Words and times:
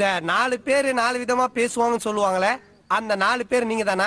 இந்த 0.00 0.20
நாலு 0.28 0.56
பேரு 0.60 0.90
நாலு 0.94 1.16
விதமா 1.18 1.46
பேசுவாங்கன்னு 1.54 2.04
சொல்லுவாங்களே 2.04 2.52
அந்த 2.90 3.12
நாலு 3.16 3.42
பேர் 3.46 3.66
நீங்க 3.66 3.84
தானா 3.84 4.06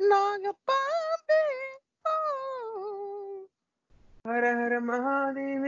நாங்க 0.00 0.46
பாம்பே 0.68 1.40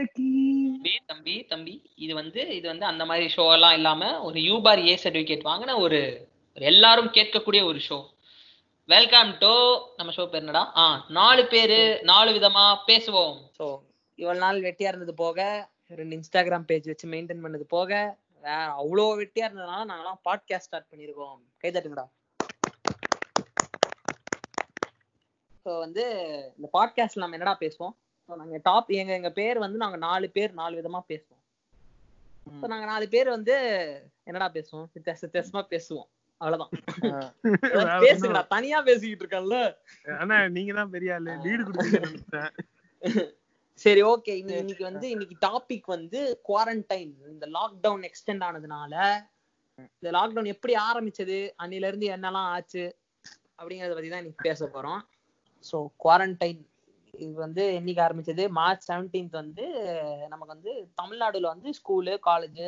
தம்பி 0.07 0.93
தம்பி 1.07 1.35
தம்பி 1.43 1.75
இது 1.97 2.13
வந்து 2.15 2.41
இது 2.55 2.65
வந்து 2.67 2.85
அந்த 2.85 3.05
மாதிரி 3.05 3.27
ஷோ 3.35 3.45
எல்லாம் 3.53 3.75
இல்லாம 3.75 4.09
ஒரு 4.21 4.39
யூபார் 4.41 4.81
ஏ 4.85 4.95
சர்டிபிகேட் 5.03 5.45
வாங்கின 5.45 5.75
ஒரு 5.79 5.99
ஒரு 6.57 6.65
எல்லாரும் 6.71 7.11
கேட்கக்கூடிய 7.11 7.63
ஒரு 7.63 7.81
ஷோ 7.81 7.99
வெல்கம் 8.89 9.31
டு 9.39 9.53
நம்ம 9.97 10.15
ஷோ 10.17 10.25
பேர் 10.25 10.43
என்னடா? 10.43 10.63
ஆ 10.77 10.87
நாலு 11.09 11.45
பேரு 11.45 11.79
நாலு 12.03 12.31
விதமா 12.31 12.65
பேசுவோம். 12.87 13.37
ஸோ 13.59 13.67
இவ்வளவு 14.19 14.39
நாள் 14.39 14.59
வெட்டியா 14.61 14.89
இருந்தது 14.89 15.15
போக 15.15 15.37
ரெண்டு 15.91 16.15
இன்ஸ்டாகிராம் 16.17 16.65
பேஜ் 16.65 16.87
வச்சு 16.87 17.07
மெயின்டைன் 17.07 17.43
பண்ணது 17.43 17.65
போக 17.67 17.89
வேற 18.43 18.61
அவ்வளோ 18.81 19.05
வெட்டியா 19.19 19.45
இருந்ததுனால 19.47 19.83
நாங்களாம் 19.91 20.21
பாட்காஸ்ட் 20.25 20.67
ஸ்டார்ட் 20.67 20.89
பண்ணியிருக்கோம் 20.91 21.37
கை 21.57 21.69
தட்டுங்கடா. 21.71 22.05
ஸோ 25.65 25.79
வந்து 25.79 26.03
இந்த 26.57 26.67
பாட்காஸ்ட்ல 26.73 27.23
நம்ம 27.23 27.37
என்னடா 27.37 27.55
பேசுவோம்? 27.59 27.93
ஸோ 28.29 28.35
நாங்க 28.35 28.57
டாப் 28.63 28.89
எங்க 28.91 29.13
எங்க 29.13 29.31
பேர் 29.31 29.57
வந்து 29.59 29.77
நாங்க 29.77 29.97
நாலு 29.97 30.27
பேர் 30.29 30.51
நாலு 30.53 30.73
விதமா 30.81 31.01
பேசுவோம். 31.09 31.41
ஸோ 32.61 32.67
நாங்க 32.67 32.85
நாலு 32.85 33.05
பேர் 33.07 33.29
வந்து 33.29 33.55
என்னடா 34.23 34.49
பேசுவோம்? 34.53 34.87
வித்தியாச 34.95 35.21
வித்தியாசமா 35.21 35.63
பேசுவோம். 35.69 36.09
அவ்வளவுதான். 36.41 36.71
பேசுங்கடா. 38.05 38.41
தனியா 38.47 38.81
பேசிக்கிட்டு 38.81 39.23
இருக்கேன்ல. 39.23 39.57
ஆனா 40.19 40.37
நீங்க 40.47 40.73
தான் 40.73 40.93
பெரிய 40.95 41.15
ஆளு. 41.15 41.33
லீடு 41.45 41.63
கொடுத்தீங்க 41.63 42.43
சரி 43.81 44.01
ஓகே 44.03 44.33
இன்னைக்கு 44.39 44.83
வந்து 44.83 45.07
இன்னைக்கு 45.09 45.35
டாபிக் 45.45 45.87
வந்து 45.87 46.19
குவாரண்டைன் 46.49 47.13
இந்த 47.31 47.45
லாக்டவுன் 47.55 48.03
எக்ஸ்டெண்ட் 48.09 48.43
ஆனதுனால 48.43 48.93
இந்த 49.93 50.09
லாக்டவுன் 50.11 50.51
எப்படி 50.53 50.73
ஆரம்பிச்சது? 50.89 51.37
அன்னில 51.61 51.87
இருந்து 51.87 52.07
என்னெல்லாம் 52.15 52.49
ஆச்சு? 52.51 52.83
அப்படிங்கறத 53.59 53.95
பத்தி 53.95 54.09
தான் 54.09 54.21
இன்னைக்கு 54.21 54.47
பேச 54.47 54.65
போறோம். 54.65 55.01
ஸோ 55.65 55.77
குவாரண்டைன் 56.03 56.61
இது 57.13 57.33
வந்து 57.37 57.63
என்னைக்கு 57.73 58.01
ஆரம்பிச்சது? 58.01 58.43
மார்ச் 58.49 58.85
செவன்டீன்த் 58.89 59.39
வந்து 59.41 59.65
நமக்கு 60.29 60.53
வந்து 60.55 60.71
தமிழ்நாடுல 61.01 61.51
வந்து 61.53 61.71
ஸ்கூலு 61.73 62.13
காலேஜ் 62.29 62.63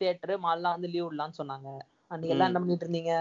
தியேட்டர் 0.00 0.34
மால்லாம் 0.44 0.76
வந்து 0.76 0.92
லீவ் 0.94 1.06
விடலாம்னு 1.08 1.40
சொன்னாங்க. 1.40 1.68
அன்னைக்கு 2.10 2.34
எல்லாம் 2.34 2.50
என்ன 2.50 2.62
பண்ணிட்டு 2.62 2.86
இருந்தீங்க? 2.86 3.14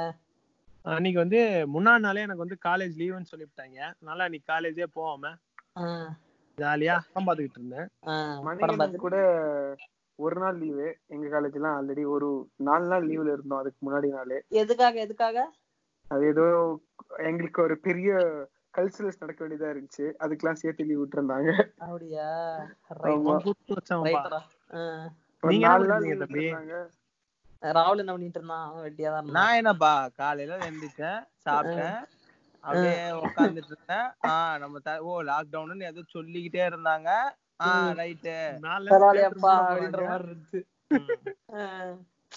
அன்னைக்கு 0.85 1.19
வந்து 1.19 1.41
முன்னாடி 1.75 2.01
நாளே 2.01 2.25
எனக்கு 2.25 2.45
வந்து 2.45 2.59
காலேஜ் 2.65 2.95
லீவுன்னு 3.01 3.31
சொல்லிவிட்டாங்க. 3.31 3.79
அதனால 3.93 4.25
அன்னைக்கு 4.25 4.51
காலேஜே 4.53 4.87
போகாம 4.97 5.33
ஆஹ் 5.75 6.11
ஜாலியா 6.57 6.95
படம் 7.05 7.27
பார்த்துக்கிட்டு 7.27 7.59
இருந்தேன். 7.59 9.03
கூட 9.05 9.17
ஒரு 10.19 10.35
நாள் 10.41 10.57
லீவு 10.61 10.87
எங்க 11.13 11.27
காலேஜ்லாம் 11.33 11.75
ஆல்ரெடி 11.77 12.03
ஒரு 12.15 12.27
நாலு 12.67 12.85
நாள் 12.91 13.07
லீவ்ல 13.09 13.35
இருந்தோம். 13.35 13.61
அதுக்கு 13.61 13.79
முன்னாடி 13.85 14.09
நாளே. 14.17 14.37
எதுக்காக 14.61 14.99
எதுக்காக? 15.05 15.45
அது 16.13 16.23
ஏதோ 16.33 16.45
எங்களுக்கு 17.29 17.59
ஒரு 17.67 17.75
பெரிய 17.87 18.11
கல்ச்சுரல்ஸ் 18.77 19.21
நடக்க 19.23 19.39
வேண்டியதா 19.43 19.71
இருந்துச்சு. 19.73 20.05
அதுக்கெல்லாம் 20.23 20.61
சேர்த்து 20.61 20.87
லீவ் 20.89 21.01
விட்டுருந்தாங்க. 21.01 21.51
அப்படியா? 21.85 22.29
நாலு 25.65 25.87
நாள் 25.91 26.05
ராகுல் 27.77 28.01
என்ன 28.01 28.13
பண்ணிட்டு 28.13 28.39
இருந்தான்? 28.39 28.69
வெட்டியா 28.85 29.09
தான் 29.11 29.35
நான் 29.37 29.57
என்னப்பா 29.59 29.91
காலையில 30.21 30.57
எந்திரிச்சேன் 30.69 31.19
சாப்பிட்டேன். 31.45 31.99
அப்படியே 32.63 32.95
உட்கார்ந்துட்டு 33.23 33.71
இருந்தேன். 33.71 34.07
ஆஹ் 34.27 34.57
நம்ம 34.59 34.99
ஓ 34.99 35.21
லாக்டவுன்னு 35.21 35.83
ஏதோ 35.83 36.01
சொல்லிக்கிட்டே 36.07 36.67
இருந்தாங்க. 36.67 37.09
ஆஹ் 37.63 37.91
ரைட்டு 37.99 38.35
அப்படின்ற. 39.59 40.07
மாதிரி 40.07 40.23
இருந்துச்சு. 40.23 40.59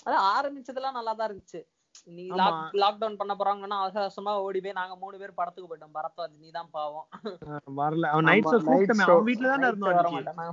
அதான் 0.07 0.25
ஆரம்பிச்சதெல்லாம் 0.33 0.97
நல்லா 0.99 1.13
தான் 1.13 1.29
இருந்துச்சு. 1.31 1.61
நீ. 2.05 2.25
லாக் 2.27 2.75
லாக்டவுன் 2.75 3.17
பண்ண 3.17 3.35
போறாங்கன்னா 3.35 3.77
அவசர 3.83 4.01
அவசரமா 4.01 4.41
ஓடி 4.41 4.61
போய் 4.61 4.73
நாங்க 4.73 4.97
மூணு 4.97 5.19
பேர் 5.19 5.35
படத்துக்கு 5.35 5.69
போயிட்டோம். 5.71 5.95
பரத்வாஜ் 5.95 6.39
நீ 6.39 6.51
தான் 6.51 6.69
பாவம். 6.71 7.07
வரல. 7.77 8.07
அவன் 8.07 8.25
நைட் 8.25 8.45
ஆமா, 8.45 8.51
ஷோ 8.51 8.59
night 8.59 8.67
கூப்பிட்டமே 8.67 9.05
show. 9.05 9.11
அவன் 9.11 9.25
வீட்ல 9.25 9.49
தானே 9.49 9.67
இருந்தோம் 9.67 9.95
வர 9.95 10.09
அன்னைக்கு. 10.09 10.33
மாட்டேன் 10.33 10.35
நாங்க 10.35 10.53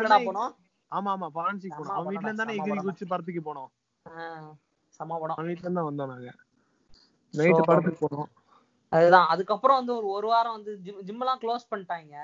தானடா 0.00 0.08
தான் 0.08 0.26
போனோம். 0.26 0.52
ஆமா 0.92 1.10
ஆமா 1.14 1.28
ஃபாரன்சிக் 1.34 1.78
போனோம். 1.78 1.96
அவன் 1.98 2.06
வீட்ல 2.06 2.32
தானே 2.32 2.54
எகிரி. 2.56 2.82
குச்சி 2.82 3.06
படத்துக்கு 3.06 3.42
போனோம். 3.48 3.70
ஆஹ் 4.08 4.50
செம 4.88 5.18
படம். 5.18 5.36
அவன் 5.36 5.46
வீட்ல 5.46 5.70
தான் 5.70 5.84
வந்தோம் 5.84 6.10
நாங்க. 6.14 6.30
So- 7.56 7.64
படத்துக்கு 7.64 8.08
போனோம். 8.08 8.30
அதுதான். 8.90 9.26
அதுக்கப்புறம் 9.26 9.76
வந்து 9.76 9.96
ஒரு 9.96 10.06
ஒரு 10.06 10.26
வாரம் 10.26 10.52
வந்து 10.52 10.78
ஜிம் 10.82 11.02
ஜிம் 11.02 11.20
எல்லாம் 11.20 11.40
க்ளோஸ் 11.40 11.74
பண்ணிட்டாங்க. 11.74 12.16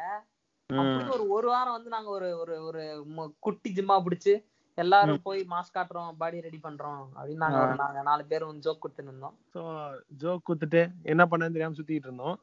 ஒரு 1.11 1.29
ஒரு 1.29 1.47
வாரம் 1.49 1.73
வந்து 1.73 1.89
நாங்க 1.89 2.11
ஒரு 2.11 2.39
ஒரு 2.39 2.65
ஒரு 2.65 3.35
குட்டி 3.39 3.73
ஜிம்மா 3.73 4.03
பிடிச்சு 4.05 4.45
எல்லாரும் 4.75 5.23
போய் 5.23 5.47
மாஸ்க் 5.51 5.77
காட்டுறோம் 5.77 6.13
பாடி 6.19 6.41
ரெடி 6.41 6.61
பண்றோம் 6.63 7.05
அப்படின்னு 7.17 7.35
நாங்க 7.35 7.75
நாங்க 7.75 8.03
நாலு 8.03 8.25
பேர் 8.25 8.45
வந்து 8.45 8.61
ஜோக் 8.61 8.89
கொடுத்துட்டு 8.89 9.03
இருந்தோம். 9.03 9.39
சோ 9.55 9.91
ஜோக் 10.09 10.51
குத்துட்டு 10.51 10.89
என்ன 11.03 11.27
பண்ணன்னு 11.31 11.47
தெரியாம 11.47 11.75
சுத்திட்டு 11.75 11.91
இருந்தோம். 11.91 12.41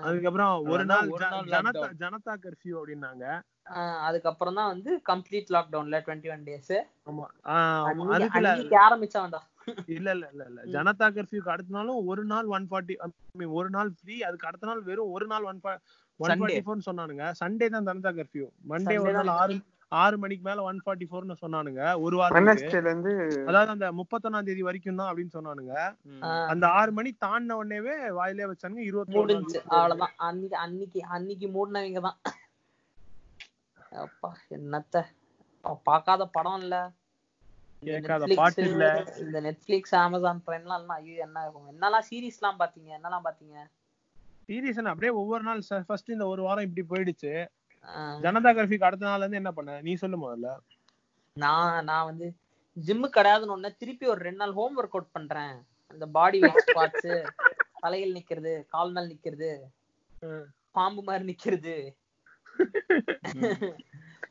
அதுக்கப்புறம் 0.00 0.64
ஒரு 0.64 0.84
நாள் 0.84 1.08
ஒரு 1.08 1.24
ஜ- 1.24 1.30
நாள் 1.30 1.44
ஜனதா 1.44 1.76
lockdown. 1.76 1.92
ஜனதா 1.98 2.34
கர்ஃபியூ 2.42 2.80
அப்படின்னாங்க. 2.84 3.40
ஆஹ் 3.64 3.98
அதுக்கப்புறம் 3.98 4.54
தான் 4.54 4.66
வந்து 4.66 5.00
கம்ப்ளீட் 5.06 5.50
லாக்டவுன்ல 5.50 6.00
டுவெண்ட்டி 6.00 6.30
ஒன் 6.30 6.44
டேஸ் 6.44 6.82
ஆமா. 7.06 7.24
ஆரம்பிச்சா 8.88 9.20
வேண்டாம் 9.20 9.42
இல்ல 9.96 10.08
இல்ல 10.16 10.26
இல்ல 10.32 10.42
இல்ல. 10.50 10.60
ஜனதா 10.74 11.06
கர்ஃபியூக்கு 11.16 11.52
அடுத்த 11.54 11.76
நாளும் 11.76 12.08
ஒரு 12.10 12.22
நாள் 12.32 12.48
ஒன் 12.56 12.66
ஃபார்ட்டி 12.70 12.94
ஒரு 13.60 13.70
நாள் 13.76 13.90
ஃப்ரீ 13.98 14.16
அதுக்கு 14.28 14.48
அடுத்த 14.50 14.68
நாள் 14.70 14.82
வெறும் 14.88 15.14
ஒரு 15.16 15.26
நாள் 15.32 15.46
ஒன் 15.50 15.60
ஒன். 15.64 15.80
ஃபார்ட்டி 16.20 16.60
ஃபோர்னு 16.66 16.88
சொன்னானுங்க. 16.90 17.24
சண்டே 17.40 17.66
தான் 17.74 17.88
ஜனதா 17.88 18.12
கர்ஃபியூ 18.18 18.46
மண்டே 18.72 18.96
ஒரு 19.04 19.14
நாள். 19.18 19.32
ஆறு 19.40 19.56
ஆறு 19.92 20.16
மணிக்கு 20.22 20.44
மேல 20.48 20.62
ஒன் 20.68 20.78
ஃபார்ட்டி 20.84 21.06
ஃபோர்னு 21.10 21.34
சொன்னானுங்க. 21.42 21.82
ஒரு 22.04 22.14
வாரம் 22.20 22.48
அதாவது 23.50 23.70
அந்த 23.74 23.88
முப்பத்தொன்னாம் 23.98 24.46
தேதி 24.48 24.62
வரைக்கும் 24.68 25.00
தான் 25.00 25.10
அப்படின்னு 25.10 25.36
சொன்னானுங்க. 25.36 25.74
அந்த 26.52 26.66
ஆறு 26.78 26.92
மணி 26.98 27.10
தாண்டின 27.24 27.58
உடனேவே 27.60 27.94
வாயிலே 28.18 28.48
வச்சானுங்க 28.50 28.84
இருபத்தி 28.90 29.16
முடிஞ்சு 29.20 29.58
அவ்வளவுதான். 29.76 30.14
அன்னைக்கு 30.28 30.58
அன்னைக்கு 30.64 31.02
அன்னைக்கு 31.16 31.48
மூடினவங்க 31.56 32.02
தான் 32.08 32.18
அப்பா 34.04 34.30
என்னத்த? 34.56 34.96
பார்க்காத 35.88 36.22
படம் 36.36 36.60
இல்ல. 36.64 36.76
கேட்காத 37.88 38.22
Netflix, 38.24 38.38
பாட்டு 38.40 38.62
இல்ல. 38.70 38.84
இந்த 39.24 39.38
நெட்ஃபிளிக்ஸ் 39.46 39.94
அமேசான் 40.04 40.40
பிரைம்லாம் 40.46 40.78
இல்லைன்னா 40.78 40.96
ஐயோ 41.02 41.16
என்ன 41.26 41.42
இருக்கும் 41.44 41.68
என்னெல்லாம் 41.72 42.06
சீரிஸ்லாம் 42.08 42.60
பாத்தீங்க? 42.62 42.90
என்னெல்லாம் 42.98 43.26
பாத்தீங்க? 43.28 43.56
சீரியஸ் 44.48 44.80
அப்படியே 44.92 45.12
ஒவ்வொரு 45.20 45.44
நாள் 45.48 45.60
ஃபர்ஸ்ட் 45.88 46.14
இந்த 46.14 46.26
ஒரு 46.32 46.42
வாரம் 46.46 46.66
இப்படி 46.66 46.84
போயிடுச்சு. 46.92 47.32
ஜனதா 48.24 48.50
கர்ஃபியூக்கு 48.58 48.88
அடுத்த 48.88 49.06
நாள்ல 49.08 49.24
இருந்து 49.24 49.40
என்ன 49.42 49.52
பண்ண? 49.58 49.72
நீ 49.86 49.94
சொல்லு 50.02 50.18
முதல்ல. 50.24 50.50
நான் 51.36 51.86
நான் 51.90 52.08
வந்து 52.10 52.26
ஜிம்மு 52.76 53.08
கிடையாதுன்னு 53.16 53.54
ஒண்ணு 53.56 53.70
திருப்பி 53.80 54.06
ஒரு 54.12 54.20
ரெண்டு 54.26 54.40
நாள் 54.42 54.56
ஹோம் 54.58 54.78
ஒர்க் 54.80 54.96
அவுட் 54.96 55.14
பண்றேன். 55.16 55.56
அந்த 55.92 56.04
பாடி 56.16 56.38
வெயிட் 56.44 56.64
ஸ்குவாட்ஸ் 56.66 57.10
தலையில் 57.84 58.16
நிக்கிறது 58.18 58.52
கால் 58.74 58.92
மேல் 58.94 59.12
நிக்கிறது. 59.12 59.50
பாம்பு 60.76 61.02
மாதிரி 61.08 61.24
நிக்கிறது. 61.32 61.76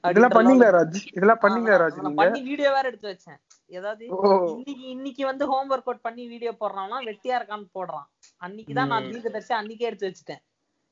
இதெல்லாம் 0.05 0.35
பண்ணீங்களா 0.35 0.69
ராஜ்? 0.75 0.99
இதெல்லாம் 1.11 1.41
பண்ணீங்களா 1.43 1.75
ஆ, 1.75 1.81
ராஜ் 1.81 1.97
நான் 1.97 2.07
நீங்க? 2.07 2.21
பண்ணி 2.21 2.39
வீடியோ 2.47 2.69
வேற 2.71 2.85
எடுத்து 2.87 3.07
வச்சேன். 3.11 3.39
ஏதாவது 3.71 4.03
இன்னைக்கு 4.51 4.85
இன்னைக்கு 4.89 5.23
வந்து 5.25 5.45
ஹோம் 5.51 5.71
ஒர்க் 5.71 5.89
அவுட் 5.89 6.05
பண்ணி 6.05 6.23
வீடியோ 6.33 6.51
போடுறான்னா 6.59 6.97
வெட்டியா 7.07 7.37
இருக்கான்னு 7.39 7.67
போடுறான். 7.77 8.07
அன்னைக்கு 8.41 8.73
தான் 8.73 8.91
நான் 8.93 9.09
தீர்க்க 9.09 9.29
தரிசி 9.29 9.53
அன்னைக்கே 9.59 9.89
எடுத்து 9.89 10.09
வச்சுட்டேன். 10.09 10.41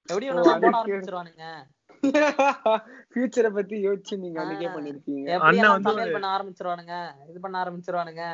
எப்படி 0.09 0.27
போட. 0.29 0.77
ஆரம்பிச்சிருவானுங்க? 0.79 1.45
ஃபியூச்சரை 3.11 3.49
பத்தி 3.53 3.75
யோசிச்சு 3.85 4.15
நீங்க 4.17 4.39
அன்னைக்கே. 4.41 4.69
பண்ணிருக்கீங்க. 4.75 5.29
அண்ணன் 5.41 5.85
பண்ண 6.15 6.27
ஆரம்பிச்சிருவானுங்க? 6.33 6.95
இது 7.29 7.39
பண்ண 7.39 7.57
ஆரம்பிச்சிருவானுங்க? 7.63 8.25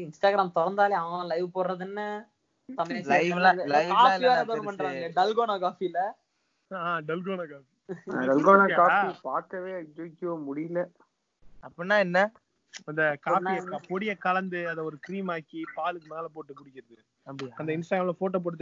இன்ஸ்டாகிராம் 0.00 0.54
திறந்தாலே 0.56 0.96
அவன் 1.00 1.30
லைவ் 1.32 1.54
போடுறது 1.54 1.86
என்ன? 1.86 2.00
காஃபி 3.92 4.24
வேற. 4.24 4.60
பண்றாங்க 4.68 5.08
டல்கோனா 5.16 5.56
காஃபில 5.64 5.98
டல்கோனா 7.08 7.44
காஃபி 7.46 7.74
பார்க்கவே 9.26 9.72
ஐயோ 9.78 10.32
முடியல. 10.46 10.80
அப்படின்னா 11.62 11.96
என்ன? 12.06 12.18
அந்த 12.88 13.02
காஃபியை 13.26 13.60
பொடிய 13.88 14.12
கலந்து 14.18 14.58
அத 14.72 14.80
ஒரு 14.88 14.96
க்ரீம் 15.06 15.30
ஆக்கி 15.34 15.60
பாலுக்கு 15.78 16.08
மேல 16.12 16.26
போட்டு 16.34 16.52
குடிக்கிறது. 16.54 16.96
அந்த 17.58 17.70
இன்ஸ்டாகிராம்ல 17.76 18.14
போட்டோ 18.20 18.38
போட்டு. 18.40 18.58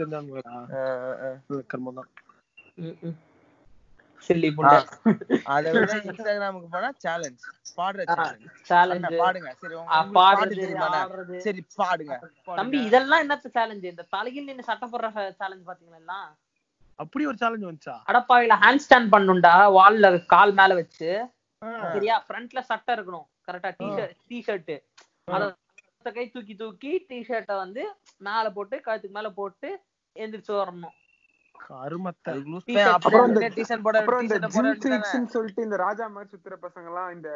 கர்மம் 1.71 1.99
தான் 1.99 2.11
சில்லி 4.29 4.49
புண்டை. 4.53 4.79
அதை 5.55 5.71
விட 5.75 5.91
இன்ஸ்டாகிராமுக்கு 6.03 6.69
போனா 6.69 6.89
சேலஞ்ச் 7.03 7.43
பாடுற 7.77 8.01
சேலஞ்ச் 8.13 8.45
பாடுங்க. 9.21 9.49
சரி 9.61 9.75
பாடுறது. 10.21 10.59
சரி 11.45 11.61
பாடுங்க. 11.69 12.13
தம்பி 12.57 12.77
இதெல்லாம் 12.87 13.23
என்னத்த 13.23 13.51
சேலஞ்சு 13.57 13.87
இந்த 13.93 14.05
தலையில் 14.15 14.49
நின்னு 14.49 14.69
சட்டை 14.69 14.87
போடுற 14.89 15.09
சேலஞ்ச் 15.39 15.67
பாத்தீங்களா 15.69 16.01
எல்லாம்? 16.03 16.27
அப்படி 16.99 17.23
ஒரு 17.25 17.37
சேலஞ்ச் 17.37 17.65
வந்துச்சா? 17.65 17.95
அடப்பாவில 18.09 18.55
ஹேண்ட் 18.63 18.83
ஸ்டாண்ட் 18.85 19.11
பண்ணுண்டா 19.13 19.53
வால்ல 19.77 20.25
கால் 20.25 20.53
மேல 20.53 20.73
வச்சு. 20.73 21.09
சரியா? 21.93 22.15
ஃப்ரண்ட்ல 22.27 22.59
சட்டை 22.69 22.91
இருக்கணும். 22.95 23.27
கரெக்டா 23.47 23.71
டிஷர்ட் 23.81 24.15
டிஷர்ட் 24.29 24.73
அத 25.35 25.43
ஒத்த 25.97 26.11
கை 26.11 26.25
தூக்கி 26.29 26.55
தூக்கி 26.55 26.91
டிஷர்ட்டை 27.09 27.55
வந்து 27.55 27.83
மேல 28.17 28.45
போட்டு 28.51 28.75
கழுத்துக்கு 28.85 29.17
மேல 29.19 29.29
போட்டு 29.39 29.69
எந்திரிச்சு 30.15 30.53
வரணும். 30.61 30.95
சொல்லிட்டு 35.27 35.63
இந்த 35.63 35.77
ராஜா 35.77 36.07
மாதிரி 36.07 36.29
சுத்துற 36.33 36.55
பசங்க 36.65 36.85
எல்லாம் 36.85 37.11
இந்த 37.11 37.29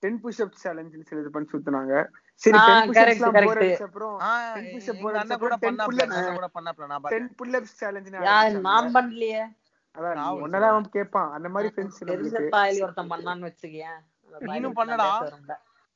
டென் 0.00 0.20
புஷ்அப் 0.24 0.58
சேலஞ்சுன்னு 0.62 1.06
சொல்லி 1.08 1.24
இது 1.24 1.30
பண்ணி 1.30 1.48
சுத்துனாங்க. 1.52 1.94
சரி 2.42 2.58
டென் 2.58 2.82
correct, 2.88 2.88
புஷ்அப்ஸ்லாம் 2.90 3.36
correct. 3.36 3.48
போர் 3.48 3.60
அடிச்ச 3.62 3.84
அப்புறம் 3.88 4.16
ஆ, 4.20 4.30
10 4.56 4.66
push 4.74 4.88
up 4.88 4.94
எங்க 4.94 5.02
போட 5.04 5.16
அண்ணன் 5.18 5.40
கூட 5.40 5.54
அப்புறம் 5.54 5.62
10 5.62 5.76
பண்ணாப்ல, 5.78 6.02
pull-ups. 6.02 6.10
எங்க 6.10 6.18
அண்ணன் 6.18 6.36
கூட 6.36 6.48
பண்ணாப்ல, 6.48 6.84
நான் 8.68 8.92
பண்ணலையே? 8.98 9.42
அதான் 9.96 10.20
ஒன்னதான் 10.44 10.90
கேட்பான் 10.96 11.30
அந்த 11.32 11.48
மாதிரி 11.48 11.68
ஃப்ரெண்ட்ஸ் 11.74 12.00
ஒருத்தன் 12.82 13.12
பண்ணான்னு 13.14 13.48
வச்சுக்கேன் 13.48 13.98
நீனும் 14.48 14.78
பண்ணடா. 14.80 15.08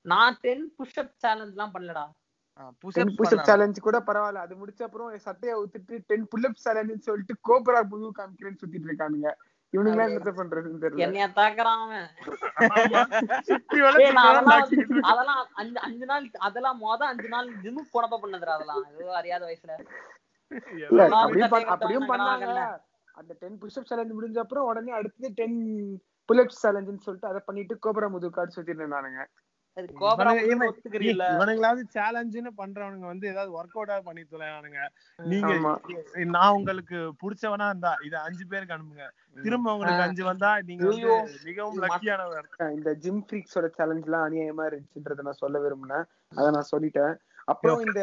நான் 0.05 0.39
டென் 0.41 0.65
புஷ்அப் 0.79 1.15
சேலஞ்ச் 1.25 1.55
எல்லாம் 1.57 1.75
பண்ணலடா. 1.75 2.05
பண்ணலாம். 3.19 3.47
சேலஞ்ச் 3.49 3.79
கூட 3.81 3.99
பரவாயில்ல. 4.01 4.45
அது 4.47 4.55
முடிச்ச 4.57 4.83
அப்புறம் 4.83 5.17
சட்டையை 5.19 5.55
ஊத்திட்டு 5.57 5.97
டென் 6.07 6.27
புல்லப்ஸ் 6.33 6.67
சேலஞ்சுன்னு 6.67 7.09
சொல்லிட்டு 7.09 7.35
கோபரா 7.49 7.81
புது 7.93 8.13
காமிக்கிறேன்னு 8.19 8.61
சுத்திட்டு 8.63 8.89
இருக்கானுங்க. 8.91 9.31
இவனுங்களா 9.73 10.07
என்னத்த 10.09 10.33
பண்றதுன்னு 10.39 10.83
தெரியல. 10.85 11.07
என்னைய 11.07 11.27
தாக்குறான் 11.39 11.85
அதெல்லாம் 15.11 15.43
அஞ்சு 15.61 15.79
அஞ்சு 15.87 16.07
நாள் 16.07 16.27
அதெல்லாம் 16.49 16.79
மொத 16.83 17.03
அஞ்சு 17.13 17.29
நாள் 17.29 17.49
ஜிம்முக்கு 17.65 17.95
போனப்ப 17.95 18.19
பண்ணதுடா 18.23 18.57
அதெல்லாம். 18.59 18.85
ஏதோ 18.93 19.13
அறியாத 19.21 19.43
வயசுல. 19.49 19.75
அப்படியும் 21.73 22.11
பண்ணாங்க. 22.13 22.47
அந்த 23.15 23.33
டென் 23.41 23.59
புஷ்அப் 23.63 23.89
சேலஞ்ச் 23.91 24.17
முடிஞ்ச 24.19 24.39
அப்புறம் 24.39 24.67
உடனே 24.67 24.93
அடுத்தது 24.93 25.29
டென் 25.41 25.59
புல்லப்ஸ் 26.29 26.63
சேலஞ்சுன்னு 26.63 27.05
சொல்லிட்டு 27.07 27.31
அதை 27.31 27.41
பண்ணிட்டு 27.47 27.75
கோபரா 27.87 28.09
முது 28.11 28.31
கார்டு 28.31 28.55
சுத்திட்டு 28.57 28.83
இருந்தானுங்க. 28.83 29.23
இவனுங்களாவது 31.33 31.83
சேலஞ்சுன்னு 31.97 32.51
பண்றவனுங்க 32.61 33.07
வந்து 33.13 33.27
ஏதாவது 33.29 33.51
ஒர்க் 33.59 33.77
அவுட் 33.79 34.07
பண்ணி 34.09 34.23
தொலைவானுங்க 34.33 34.81
நீங்க. 35.33 35.53
நான் 36.37 36.55
உங்களுக்கு 36.57 36.99
புடிச்சவனா 37.23 37.69
இருந்தா 37.73 37.93
இத 38.09 38.15
அஞ்சு 38.29 38.47
பேருக்கு 38.47 38.77
அனுப்புங்க. 38.77 39.07
திரும்ப 39.37 39.73
உங்களுக்கு 39.75 40.07
அஞ்சு 40.09 40.25
வந்தா 40.25 40.51
நீங்க. 40.71 40.85
மிகவும் 41.49 41.81
லக்கியானவர் 41.85 42.49
இந்த 42.79 42.93
ஜிம் 43.05 43.25
ஃப்ரீக்ஸோட 43.27 43.69
சேலஞ்ச் 43.79 44.09
எல்லாம் 44.09 44.27
அநியாயமா 44.29 44.67
இருந்துச்சுன்றத 44.71 45.27
நான் 45.29 45.43
சொல்ல 45.45 45.59
விரும்பினேன். 45.67 46.07
அதை 46.33 46.49
நான் 46.59 46.73
சொல்லிட்டேன். 46.75 47.15
அப்புறம் 47.49 47.81
இந்த 47.87 48.03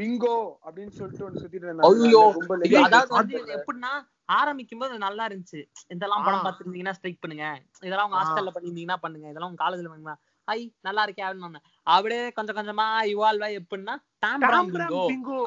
பிங்கோ 0.00 0.34
அப்படின்னு 0.66 0.94
சொல்லிட்டு 0.98 1.26
ஒண்ணு 1.26 1.42
சுத்திட்டு 1.42 1.66
இருந்தாங்க 1.66 2.82
அதாவது 2.88 3.12
வந்து 3.14 3.36
எப்படின்னா 3.56 3.92
ஆரம்பிக்கும் 4.38 4.80
போது 4.82 4.94
நல்லா 4.98 5.24
இருந்துச்சு. 5.28 5.60
இதெல்லாம் 5.94 6.24
படம். 6.24 6.44
பார்த்திருந்தீங்கன்னா 6.46 6.94
ஸ்ட்ரைக் 6.98 7.20
பண்ணுங்க. 7.20 7.46
இதெல்லாம் 7.86 8.06
உங்க. 8.08 8.18
ஹாஸ்டல்ல 8.20 8.52
பண்ணிருந்தீங்கன்னா 8.56 8.98
பண்ணுங்க. 9.04 9.26
இதெல்லாம் 9.32 9.50
உங்க 9.50 9.62
காலேஜ்ல 9.64 9.90
பண்ணுங்க 9.92 10.14
ஐ 10.48 10.58
நல்லா 10.80 11.02
இருக்கே 11.06 11.24
அப்படின்னு 11.24 11.60
அப்படியே 11.86 12.20
கொஞ்சம் 12.30 12.56
கொஞ்சமா 12.58 12.84
இவால்வ் 13.12 13.44
ஆகி 13.46 13.56
எப்படின்னா 13.60 13.94
Tom 14.22 14.42
bingo. 15.10 15.38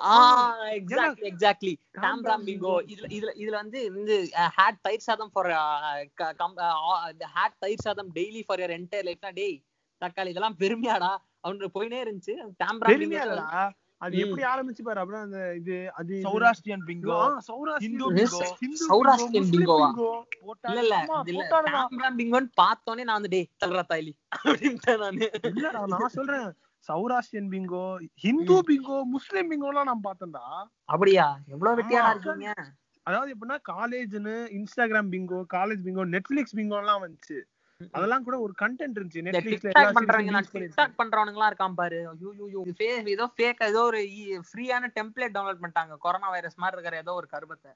Exactly 0.79 1.27
exactly 1.31 1.73
Tom 1.97 2.23
Ram 2.23 2.43
bingo. 2.49 2.73
இதுல 2.91 3.07
இதுல 3.17 3.31
இதுல 3.41 3.55
வந்து 3.55 3.81
வந்து 3.95 4.15
ஹேட் 4.57 4.81
தயிர் 4.81 5.07
சாதம் 5.07 5.31
ஃபார் 5.33 5.49
ஹேட் 7.35 7.59
தயிர் 7.59 7.85
சாதம் 7.85 8.11
டெய்லி 8.15 8.43
ஃபார் 8.47 8.61
யர் 8.61 8.75
என்டையர் 8.77 9.07
லைஃப்னா 9.09 9.31
டேய் 9.33 9.57
தக்காளி 10.01 10.29
இதெல்லாம் 10.29 10.59
பெருமையாடா 10.59 11.11
அவனுக்கு 11.41 11.75
போயினே 11.75 11.99
இருந்துச்சு. 12.03 12.33
டாம் 12.57 12.79
ராம். 12.81 12.93
அது. 14.01 14.17
எப்படி 14.19 14.43
ஆரம்பிச்சு 14.45 14.81
பாரு? 14.81 14.99
அப்புறம் 14.99 15.21
அந்த 15.21 15.39
இது 15.55 15.75
அது 15.93 16.13
சௌராஷ்டிரியன் 16.23 16.83
பிங்கோ. 16.87 17.15
ஆ, 17.17 17.25
Saurashtrian 17.47 17.95
bingo, 17.95 18.07
bingo, 18.17 18.39
bingo, 19.49 19.77
bingo. 19.81 20.09
இல்ல 20.69 20.81
இல்ல 20.81 20.95
ராம் 21.67 22.17
பிங்கோன்னு 22.19 22.49
பார்த்தோனே 22.61 23.03
நான் 23.03 23.19
வந்து 23.19 23.27
டேய் 23.27 23.49
தல்றா 23.63 23.83
தாய்லி. 23.89 24.13
அப்படின்ட்டேன் 24.39 24.99
நானு. 24.99 25.27
இல்லடா 25.51 25.81
நான் 25.85 26.15
சொல்றேன். 26.19 26.47
Saurashtrian 26.87 27.51
bingo 27.51 27.83
Hindu 28.15 28.57
bingo 28.67 28.97
Muslim 29.07 29.51
பிங்கோலாம் 29.51 29.83
நான் 29.83 30.05
பார்த்தேன்டா. 30.07 30.43
அப்படியா? 30.89 31.25
எவ்வளவு 31.47 31.77
வெட்டியாடா 31.79 32.07
ஆமா. 32.07 32.13
இருக்கீங்க? 32.15 32.53
அதாவது 33.05 33.33
எப்படின்னா 33.33 33.57
காலேஜ்னு 33.71 34.35
Instagram 34.57 35.11
bingo 35.11 35.39
college 35.53 35.85
bingo 35.85 36.03
Netflix 36.09 36.55
bingo 36.55 36.77
எல்லாம் 36.77 37.03
வந்துச்சு. 37.03 37.37
அதெல்லாம் 37.91 38.23
கூட 38.23 38.39
ஒரு 38.39 38.53
கண்டென்ட் 38.61 38.95
இருந்துச்சு. 38.95 39.21
நெட்ஃபிளிக்ஸ்ல 39.21 39.69
டிக்டாக் 39.75 39.91
பண்றவங்க 40.01 40.29
நான் 40.29 40.45
டிக்டாக் 40.53 41.27
எல்லாம் 41.27 41.53
இருக்கான் 41.53 41.73
பாரு. 41.73 42.07
ஐயோ 42.07 42.63
fake, 42.77 43.07
ஏதோ 43.07 43.29
ஃபேக் 43.37 43.63
ஏதோ 43.63 43.81
ஒரு 43.81 43.99
ஃப்ரீயான 43.99 44.87
டெம்ப்ளேட் 44.95 45.33
டவுன்லோட் 45.33 45.57
பண்ணிட்டாங்க. 45.61 45.97
கொரோனா 45.99 46.29
வைரஸ் 46.29 46.57
மாதிரி 46.57 46.81
இருக்கிற 46.81 46.97
ஏதோ 46.97 47.13
ஒரு 47.13 47.27
கருபத்தை 47.31 47.73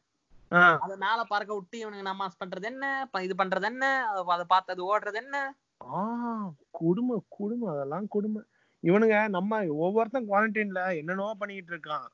அத 0.77 0.97
மேல 0.97 1.23
பறக்க 1.23 1.53
விட்டு 1.53 1.89
இவனுங்க 1.89 1.93
நமாஸ் 1.93 2.43
பண்றது 2.45 2.61
என்ன? 2.61 3.09
இது 3.19 3.35
பண்றது 3.37 3.61
என்ன? 3.61 4.07
அத- 4.07 4.43
பார்த்து 4.43 4.73
அது 4.73 4.99
ஓடுறது 4.99 5.13
என்ன? 5.13 5.55
ஆஹ் 5.93 6.53
கொடுமை 6.71 7.21
கொடுமை. 7.29 7.75
அதெல்லாம் 7.75 8.07
கொடுமை. 8.07 8.41
இவனுங்க 8.83 9.27
நம்ம 9.27 9.65
ஒவ்வொருத்தன் 9.67 10.29
குவாரண்டைன்ல 10.29 10.97
என்னென்னவோ 10.97 11.33
பண்ணிட்டு 11.33 11.75
இருக்கான். 11.75 12.05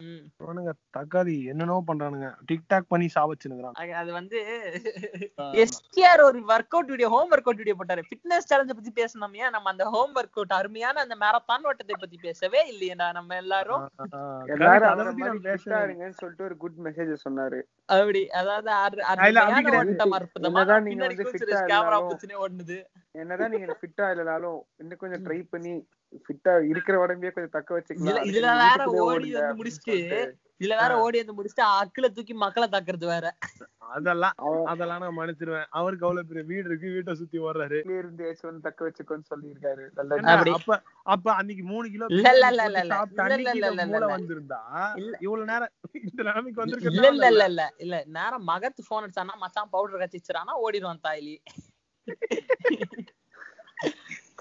இவனுங்க 0.00 0.72
தக்காளி 0.96 1.44
என்னென்னவோ 1.44 1.82
பண்றானுங்க. 1.86 2.34
டிக்டாக் 2.52 2.84
பண்ணி 2.88 3.08
சாவச்சுனுக்குறான் 3.14 3.76
அது- 3.78 3.90
அது 3.90 4.12
வந்து 4.12 4.38
எஸ்டிஆர் 5.38 6.22
ஒரு 6.22 6.40
workout 6.68 6.86
video 6.86 7.08
home 7.08 7.30
workout 7.46 7.56
video 7.56 7.76
போட்டாரு. 7.78 8.02
ஃபிட்னஸ் 8.08 8.48
சேலஞ்ச 8.50 8.66
பத்தி 8.66 8.92
பேசணுமே 8.94 9.50
நம்ம 9.50 9.70
அந்த 9.70 9.84
ஹோம் 9.84 10.14
ஒர்க் 10.14 10.34
அவுட் 10.34 10.50
அருமையான 10.50 11.00
அந்த 11.00 11.14
மேரத்தான் 11.14 11.62
ஓட்டத்தை 11.62 11.96
பத்தி 12.00 12.18
பேசவே 12.20 12.60
இல்லையேடா 12.72 13.12
நம்ம 13.12 13.36
எல்லாரும். 13.36 13.90
எல்லாரும் 14.46 14.88
அதை 14.88 15.04
பத்தி 15.04 16.10
சொல்லிட்டு 16.10 16.44
ஒரு 16.44 16.56
குட் 16.56 16.74
மெசேஜ் 16.84 17.16
சொன்னாரு. 17.28 17.62
அப்படி 17.86 18.30
அதாவது. 18.30 18.70
ஓட்டம் 19.76 20.12
அற்புதமா 20.12 20.42
என்னதான் 20.42 20.82
நீங்க 20.82 21.06
பின்னாடி 21.06 21.22
வந்து 21.22 21.46
கேமரா 21.46 21.58
இருந்தாலும் 21.58 22.08
பூச்சினே 22.08 22.44
ஓடுனது. 22.46 22.84
என்னதான் 23.10 23.50
நீங்க 23.50 23.78
ஃபிட்டா 23.80 24.00
இல்லனாலும் 24.00 24.60
இன்னும் 24.76 24.98
கொஞ்சம் 24.98 25.24
ட்ரை 25.24 25.46
பண்ணி 25.50 25.88
ஃபிட்டா 26.24 26.52
இருக்கிற 26.72 26.96
உடம்பே 27.02 27.30
கொஞ்சம் 27.30 27.56
தக்க 27.56 27.70
வச்சுக்கலாம் 27.76 28.26
இதுல 28.30 28.48
வேற 28.60 28.80
ஓடி 29.04 29.28
வந்து 29.36 29.56
முடிச்சுட்டு. 29.60 29.96
இதுல 30.60 30.76
வேற 30.80 30.92
ஓடி 31.00 31.16
வந்து 31.20 31.36
முடிச்சுட்டு 31.38 31.64
அக்கில 31.80 32.06
தூக்கி 32.12 32.34
மக்களை 32.42 32.66
தாக்குறது 32.68 33.06
வேற 33.08 33.26
அதெல்லாம் 33.88 34.34
அதெல்லாம் 34.70 35.02
நான் 35.02 35.16
மன்னிச்சிருவேன் 35.16 35.68
அவருக்கு 35.78 36.06
அவ்வளவு 36.06 36.28
பெரிய 36.30 36.44
வீடு 36.48 36.66
இருக்கு 36.68 36.94
வீட்டை 36.94 37.12
சுத்தி 37.20 37.38
ஓடுறாரு 37.44 37.78
இருந்து 37.92 38.24
ஒண்ணு 38.48 38.64
தக்க 38.66 38.80
வச்சுக்கோன்னு 38.86 39.28
சொல்லியிருக்காரு. 39.30 39.84
அப்ப 40.54 40.78
அப்ப 41.06 41.26
அன்னைக்கு 41.34 41.64
மூணு 41.64 41.86
கிலோ 41.90 42.06
இல்ல, 42.14 42.28
இல்ல, 42.34 42.46
இல்ல, 42.48 42.64
இல்ல, 42.64 42.80
இல்ல. 42.82 42.96
இல்ல, 43.18 43.36
இல்ல, 43.36 43.70
இல்ல, 43.70 43.98
இல்ல. 43.98 44.08
வந்திருந்தா 44.14 44.60
இல்ல. 45.00 45.14
இவ்வளவு 45.26 45.50
நேரம் 45.52 45.72
இந்த 46.02 46.20
நிலைமைக்கு 46.22 46.62
இல்ல 46.62 46.74
இல்ல 46.74 47.06
வந்திருக்க 47.06 47.30
இல்ல 47.30 47.46
இல்ல 47.46 47.64
இல்ல 47.84 47.96
நேரம் 48.16 48.48
மகத்து 48.48 48.88
போன் 48.88 49.04
அடிச்சானா 49.04 49.36
மச்சான் 49.42 49.72
பவுடர் 49.74 50.02
கச்சிச்சுறானா 50.02 50.54
ஓடிடுவான் 50.64 51.04
தாய்லி 51.04 51.36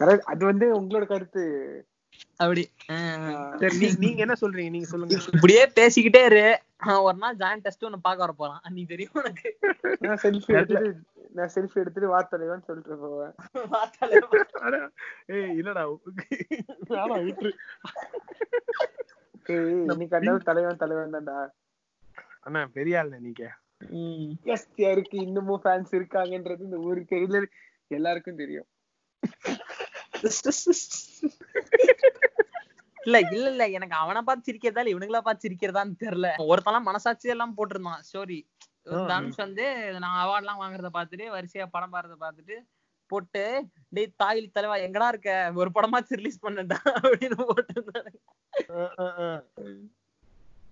கரெக்ட். 0.02 0.20
அது 0.20 0.46
வந்து 0.46 0.82
உங்களோட 0.82 1.06
கருத்து. 1.06 1.88
அப்படி. 2.36 2.70
நீ- 2.90 3.98
நீங்க 3.98 4.18
என்ன 4.18 4.34
சொல்றீங்க? 4.42 4.70
நீங்க 4.70 4.88
சொல்லுங்க. 4.88 5.20
இப்படியே 5.34 5.66
பேசிக்கிட்டே 5.66 6.26
இரு. 6.26 6.60
ஒரு 7.02 7.18
நாள் 7.18 7.36
ஜாயின் 7.36 7.60
டெஸ்ட் 7.60 7.84
ஒண்ணு 7.84 7.96
பாக்க 8.02 8.20
வர 8.20 8.32
போறான். 8.32 8.62
நீ 8.70 8.86
தெரியும் 8.86 9.12
உனக்கு. 9.14 9.58
நான் 10.00 10.20
செல்ஃபி 10.24 10.46
எடுத்துட்டு 10.46 10.96
நான் 11.34 11.52
செல்ஃபி 11.56 11.74
எடுத்துட்டு 11.74 12.20
வார்த்தையில 12.20 12.64
சொல்லிட்டு 12.64 12.98
போவேன். 12.98 13.34
ஏய் 15.26 15.60
இல்லடா. 15.60 15.98
வேணாம் 16.90 17.26
விட்டுரு. 17.26 17.52
ஏய் 19.46 19.70
இன்னைக்கு 19.70 20.16
அண்ணாவும் 20.16 20.42
தலைவன் 20.42 20.78
தலைவன் 20.78 21.14
தான்டா. 21.14 21.52
அண்ணா 22.40 22.70
பெரிய 22.74 23.00
ஆள் 23.00 23.20
நீங்க. 23.20 23.56
ம். 23.90 24.32
எஸ் 24.44 24.68
யாருக்கு 24.76 25.18
இன்னமும் 25.18 25.62
ஃபேன்ஸ் 25.64 25.92
இருக்காங்கன்றது 25.92 26.60
இந்த 26.60 26.78
ஊருக்கு 26.78 27.16
தெரியல 27.16 27.46
எல்லாருக்கும் 27.88 28.36
தெரியும். 28.36 28.66
இல்ல 33.00 33.18
இல்ல 33.34 33.48
இல்ல. 33.52 33.64
எனக்கு 33.78 33.96
அவனை 33.96 34.22
பார்த்து 34.22 34.48
சிரிக்கிறதா 34.48 34.82
இல்ல 34.82 34.94
இவனுங்களா 34.94 35.22
பார்த்து 35.26 35.46
சிரிக்கிறதான்னு 35.46 36.00
தெரியல. 36.04 36.30
ஒருத்தலாம் 36.52 36.88
மனசாட்சி 36.90 37.34
எல்லாம் 37.36 37.58
போட்டிருந்தான். 37.58 38.04
ஸ்டோரி 38.08 38.40
தனுஷ் 39.10 39.44
வந்து 39.44 39.66
நான் 40.04 40.18
அவார்ட் 40.24 40.44
எல்லாம் 40.44 40.62
வாங்குறத 40.62 40.90
பார்த்துட்டு 40.96 41.28
வரிசையா 41.36 41.66
படம் 41.76 41.94
பாடுறத 41.94 42.18
பார்த்துட்டு 42.24 42.58
போட்டு 43.10 43.42
டேய் 43.96 44.16
தாயில் 44.22 44.54
தலைவா 44.54 44.76
எங்கடா 44.86 45.08
இருக்க? 45.08 45.32
ஒரு 45.56 45.70
படமாச்சு 45.76 46.20
ரிலீஸ் 46.20 46.44
பண்ணடா. 46.46 46.78
அப்படின்னு 47.02 47.38
போட்டிருந்தாரு. 47.52 48.12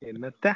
என்னத்த? 0.02 0.48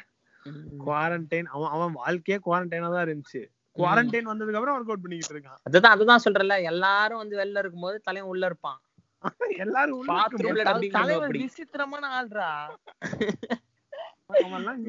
குவாரண்டைன் 0.85 1.47
அவன் 1.55 1.73
அவன் 1.75 1.93
வாழ்க்கையே 1.93 2.37
குவாரண்டைனா 2.45 2.89
தான் 2.93 3.05
இருந்துச்சு. 3.07 3.41
குவாரண்டைன் 3.77 4.29
வந்ததுக்கு 4.31 4.59
அப்புறம் 4.59 4.77
ஒர்க் 4.77 4.91
அவுட் 4.91 5.03
பண்ணிக்கிட்டு 5.03 5.35
இருக்கான். 5.35 5.59
அதுதான் 5.63 5.95
அதுதான் 5.95 6.23
சொல்றேன்ல. 6.25 6.57
எல்லாரும் 6.71 7.17
வந்து 7.17 7.37
வெளில 7.37 7.61
இருக்கும்போது 7.63 7.97
தலைவன் 8.01 8.31
உள்ள 8.33 8.45
இருப்பான். 8.45 8.79
எல்லாரும். 9.63 10.01
விசித்திரமான 11.37 12.03
ஆள்ரா. 12.17 12.49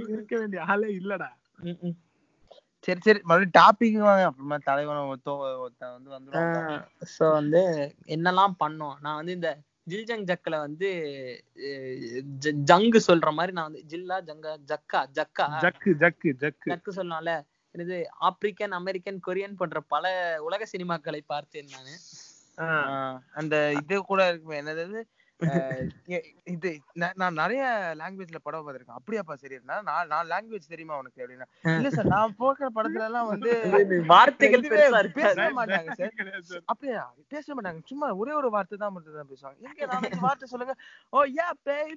இருக்க 0.06 0.34
வேண்டிய 0.38 0.62
ஆளே 0.64 0.88
இல்லடா. 0.98 1.28
சரி 2.86 3.00
சரி. 3.00 3.20
மறுபடியும் 3.24 3.56
டாபிக் 3.58 3.96
வாங்க. 4.00 4.24
அப்புறமா 4.24 4.56
தலைவன் 4.64 5.00
வந்து 5.08 5.32
வந்துருவான். 6.16 6.84
சோ 7.14 7.24
வந்து 7.32 7.62
என்னெல்லாம் 8.08 8.54
பண்ணோம்? 8.64 8.96
நான் 9.00 9.18
வந்து 9.20 9.32
இந்த 9.32 9.50
ஜில்ஜங் 9.86 10.24
ஜக்ல 10.30 10.56
வந்து 10.58 10.88
ஜங்கு 12.70 13.00
சொல்ற 13.06 13.28
மாதிரி 13.32 13.52
நான் 13.52 13.68
வந்து 13.68 13.82
ஜில்லா 13.92 14.16
ஜங்கா 14.28 14.52
ஜக்கா 14.70 15.00
ஜக்கா. 15.18 15.46
ஜக்கு 15.64 15.92
ஜக்கு 16.02 16.30
ஜக்கு. 16.42 16.68
ஜக்கு 16.72 16.92
சொல்லலாம்ல 16.98 17.34
இது 17.74 17.96
ஆப்பிரிக்கன் 18.20 18.70
அமெரிக்கன் 18.70 19.20
கொரியன் 19.26 19.56
போன்ற 19.56 19.80
பல 19.88 20.04
உலக 20.40 20.66
சினிமாக்களை 20.72 21.20
பார்த்தேன் 21.26 21.70
நானு. 21.70 21.94
ஆஹ் 22.58 23.16
அந்த 23.32 23.54
இது 23.74 24.02
கூட 24.02 24.28
இருக்குமே 24.28 24.60
என்னது 24.62 25.00
இது 26.52 26.70
நா- 27.00 27.12
நான் 27.16 27.36
நிறைய 27.40 27.62
லாங்குவேஜ்ல 28.00 28.38
படம் 28.38 28.64
பார்த்திருக்கேன். 28.64 28.98
அப்படியாப்பா 28.98 29.34
சரி 29.34 29.56
நான் 29.70 29.84
நான் 30.08 30.30
லாங்குவேஜ் 30.30 30.72
தெரியுமா 30.72 30.94
உனக்கு 31.00 31.22
அப்படின்னா? 31.22 31.46
இல்ல 31.72 31.90
சார் 31.90 32.10
நான் 32.14 32.34
போக்குற 32.40 32.68
படத்துல 32.76 33.06
எல்லாம் 33.08 33.28
வந்து 33.28 33.50
வார்த்தைகள் 34.12 34.64
பேசவே 35.18 35.48
மாட்டாங்க 35.58 35.90
சார் 36.00 36.14
அப்படியா? 36.72 37.02
பேசவே 37.32 37.56
மாட்டாங்க. 37.56 37.82
சும்மா 37.90 38.08
ஒரே 38.22 38.32
ஒரு 38.40 38.50
வார்த்தை 38.56 38.78
தான் 38.78 38.94
மட்டும் 38.96 39.18
தான் 39.20 39.30
பேசுவாங்க. 39.32 39.58
எங்க 39.66 39.84
வார்த்தை 40.26 40.48
சொல்லுங்க. 40.52 40.74
ஓ 41.12 41.24
யா 41.36 41.48
பேபி 41.66 41.94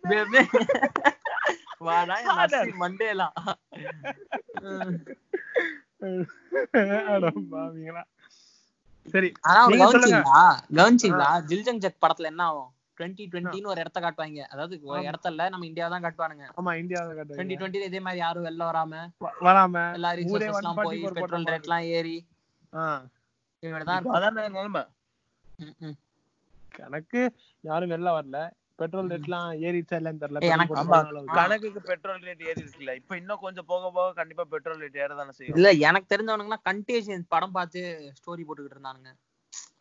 வாடா 1.88 2.16
என் 2.22 2.30
நசி 2.42 2.74
மண்டேலா 2.82 3.28
அட 7.14 7.26
பாவிங்களா. 7.52 8.04
சரி 9.06 9.30
கவனிச்சீங்களா 10.78 11.30
ஜில்ஜங் 11.50 11.82
ஜக் 11.86 12.02
படத்துல 12.04 12.32
என்ன 12.32 12.44
ஆகும்? 12.50 12.72
டுவெண்ட்டி 13.02 13.24
டுவெண்ட்டின்னு 13.32 13.72
ஒரு 13.74 13.82
இடத்த 13.84 14.00
காட்டுவாங்க. 14.02 14.42
அதாவது 14.54 14.74
ஒரு. 14.90 15.02
இடத்த 15.10 15.32
இல்ல 15.34 15.50
நம்ம 15.54 15.66
இந்தியா 15.70 15.86
தான் 15.94 16.06
காட்டுவானுங்க. 16.06 16.46
ஆமா 16.60 16.72
இந்தியாவை 16.82 17.12
டுவெண்ட்டி 17.30 17.58
டுவெண்ட்டி 17.60 17.90
இதே 17.90 18.02
மாதிரி 18.08 18.22
யாரும் 18.26 18.48
வெளில 18.48 18.64
வராம 18.70 19.04
வராம 19.46 19.84
எல்லா 19.98 20.12
ஊரே 20.12 20.20
ரிசோர்சஸ் 20.22 20.58
one 20.58 20.64
எல்லாம் 20.64 20.80
forty 20.80 20.90
போய் 21.02 21.16
பெட்ரோல். 21.20 21.48
ரேட் 21.52 21.68
எல்லாம் 21.68 21.88
ஏறி 21.98 22.18
அதான் 24.16 24.36
நிலைமை. 24.50 24.84
கணக்கு 26.78 27.22
யாரும் 27.64 27.92
வெளில 27.94 28.12
வரல. 28.18 28.38
பெட்ரோல் 28.80 29.10
ரேட்லாம் 29.14 29.50
ஏறிச்சா 29.68 29.98
இல்லன்னு 30.00 30.22
தெரியல. 30.22 30.46
கணக்குக்கு 31.40 31.82
பெட்ரோல் 31.90 32.24
ரேட் 32.28 32.46
ஏறி 32.50 32.62
இருக்குல்ல 32.64 32.94
இப்ப 33.00 33.14
இன்னும் 33.20 33.44
கொஞ்சம் 33.44 33.68
போக 33.72 33.92
போக 33.98 34.08
கண்டிப்பா 34.20 34.44
பெட்ரோல் 34.54 34.82
ரேட் 34.84 35.02
ஏற 35.04 35.12
தானே 35.20 35.34
செய்யும். 35.38 35.58
இல்ல 35.60 35.72
எனக்கு 35.90 36.12
தெரிஞ்சவனுங்க 36.14 36.58
கண்டேஜன் 36.70 37.26
படம் 37.36 37.56
பார்த்து 37.58 37.82
ஸ்டோரி 38.20 38.46
போட்டுக்கிட்டு 38.46 38.78
இருந்தானுங்க. 38.78 39.12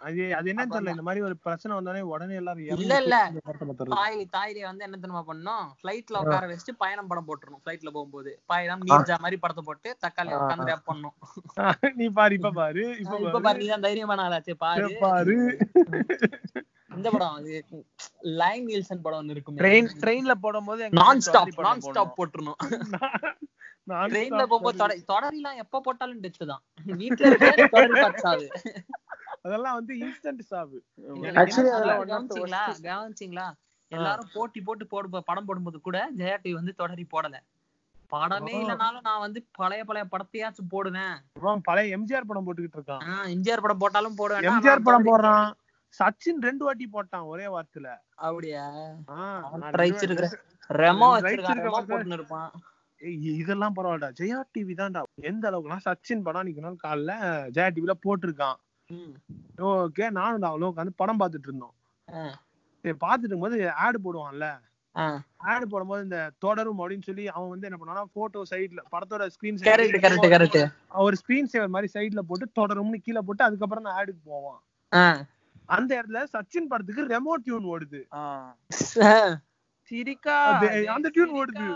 அது 0.01 0.21
அது 0.37 0.51
என்னன்னு 0.51 0.73
தெரியல 0.73 0.93
இந்த 0.95 1.05
மாதிரி 1.07 1.21
ஒரு 1.25 1.35
பிரச்சனை 1.43 1.73
வந்தாலே 1.75 2.03
உடனே 2.11 2.35
எல்லாரும் 2.39 2.69
இல்ல, 2.77 2.95
இல்ல. 3.03 3.17
தாய் 3.93 4.17
தாயிலே 4.35 4.63
வந்து 4.67 4.85
என்ன 4.87 4.97
தெரியுமா 4.97 5.23
பண்ணோம் 5.29 5.67
ஃபிளைட்ல 5.79 6.21
உட்கார 6.23 6.47
வச்சுட்டு 6.51 6.75
பயணம் 6.81 7.11
படம் 7.11 7.27
போட்டுருணும் 7.29 7.63
ஃபிளைட்ல 7.63 7.91
போகும்போது. 7.97 8.31
பயணம் 8.47 8.85
நீர்ஜா 8.87 9.17
மாதிரி 9.25 9.39
படத்தை 9.43 9.65
போட்டு 9.65 9.91
தக்காளி 10.05 10.33
உட்காந்து 10.39 10.69
ரேப் 10.71 10.89
பண்ணும் 10.89 11.17
நீ 11.97 12.09
பாரு 12.19 12.39
இப்ப 12.39 12.53
பாரு 12.55 12.85
இப்ப 12.97 13.15
இப்ப 13.19 13.31
பாரு. 13.31 13.45
பாரு 13.47 13.61
நீதான் 13.63 13.87
தைரியமான 13.87 14.25
ஆளாச்சே 14.27 14.57
பாரு. 14.59 14.89
பாரு. 15.03 15.37
இந்த 16.91 17.09
படம் 17.11 17.37
அது 17.37 17.53
லைன் 18.41 18.65
நீல்சன் 18.69 19.05
படம் 19.05 19.21
ஒண்ணு 19.21 19.35
இருக்குமே. 19.37 19.61
ட்ரெயின் 19.61 19.91
ட்ரெயின்ல 20.01 20.35
போடும்போது 20.41 20.89
நான் 20.99 21.23
ஸ்டாப் 21.27 21.61
நான் 21.67 21.85
ஸ்டாப். 21.87 22.17
போட்டுறணும். 22.19 22.59
ட்ரெயின்ல 24.09 24.43
போகும்போது. 24.45 24.81
தொடர் 24.81 25.07
தொடரிலாம் 25.09 25.61
எப்ப 25.63 25.81
போட்டாலும் 25.83 26.23
டெத்து 26.25 26.45
தான். 26.51 26.63
வீட்டுல 26.97 27.31
தொடரி 27.37 28.49
அதெல்லாம் 29.45 29.75
வந்து 29.75 29.93
இன்ஸ்டன்ட் 29.95 30.43
சாவு. 30.43 30.79
கவனிச்சிங்களா? 32.89 33.47
எல்லாரும் 33.89 34.33
போட்டி 34.35 34.61
போட்டு 34.61 34.87
போடு 34.87 35.23
படம் 35.29 35.47
போடும்போது 35.47 35.81
கூட 35.81 35.99
ஜெயா 36.19 36.37
டிவி 36.43 36.53
வந்து 36.53 36.75
தொடரி 36.75 37.07
போடல. 37.15 37.37
படமே. 38.13 38.53
இல்லனாலும் 38.61 39.07
நான் 39.09 39.25
வந்து 39.25 39.41
பழைய 39.53 39.85
பழைய 39.85 40.05
படத்தையாச்சும் 40.13 40.71
போடுவேன். 40.71 41.17
பழைய 41.63 41.97
எம்ஜிஆர் 41.97 42.29
படம் 42.31 42.47
போட்டுக்கிட்டு 42.47 42.79
இருக்கான். 42.81 43.05
எம்ஜிஆர் 43.35 43.65
படம் 43.65 43.79
போட்டாலும் 43.79 44.15
போடுவேன். 44.15 44.49
எம்ஜிஆர் 44.51 44.87
படம் 44.89 45.09
போடுறான். 45.11 45.49
சச்சின் 46.01 46.43
ரெண்டு 46.43 46.65
வாட்டி 46.65 46.87
போட்டான் 46.93 47.29
ஒரே 47.33 47.47
வாரத்துல. 47.47 47.89
அப்படியா? 48.27 48.65
இருப்பான் 52.19 52.51
இதெல்லாம் 53.41 53.77
பரவாயில்லடா. 53.77 54.11
ஜெயா 54.21 54.39
டிவி 54.55 54.75
தான்டா. 54.81 55.03
எந்த 55.31 55.51
அளவுக்குனா 55.51 55.79
சச்சின் 55.89 56.23
படம் 56.23 56.41
அன்னைக்கு 56.41 56.65
நாள் 56.67 56.83
காலைல 56.85 57.13
ஜெயா 57.57 57.69
டிவில 57.77 57.95
போட்டிருக்கான். 58.07 58.59
ஓகே 59.69 60.07
நானும் 60.19 60.51
அவளும் 60.51 60.71
உட்காந்து 60.73 61.01
படம் 61.03 61.21
பார்த்துட்டு 61.21 61.49
இருந்தோம் 61.51 61.75
பார்த்துட்டு 63.05 63.33
இருக்கும்போது 63.33 63.59
ஆடு 63.85 63.99
போடுவான்ல. 64.05 64.47
ஆடு 65.51 65.65
போடும்போது 65.73 66.03
இந்த 66.07 66.21
தொடரும் 66.45 66.81
அப்படின்னு 66.83 67.07
சொல்லி 67.09 67.25
அவன் 67.35 67.53
வந்து 67.53 67.69
என்ன 67.69 67.79
பண்ணானா 67.81 68.03
போட்டோ 68.19 68.41
சைடுல 68.53 68.81
படத்தோட 68.95 69.27
ஸ்கிரீன் 69.35 69.61
கரெக்ட் 69.69 70.01
கரெக்ட் 70.05 70.33
கரெக்ட் 70.35 70.61
ஒரு 71.07 71.17
ஸ்கிரீன் 71.21 71.51
சேவர் 71.53 71.75
மாதிரி 71.75 71.91
சைடுல 71.97 72.23
போட்டு 72.31 72.49
தொடரும்னு 72.61 73.01
கீழே 73.07 73.23
போட்டு 73.29 73.47
அதுக்கப்புறம் 73.49 73.87
தான் 73.89 73.99
ஆடுக்கு 74.01 74.23
போவான். 74.33 74.61
அந்த 75.77 75.91
இடத்துல 75.99 76.23
சச்சின் 76.35 76.71
படத்துக்கு 76.73 77.03
ரெமோ 77.15 77.35
டியூன் 77.45 77.71
ஓடுது. 77.75 78.01
சிரிக்கா 79.91 80.37
அந்த 80.97 81.09
tune 81.17 81.33
ஓடுது. 81.41 81.69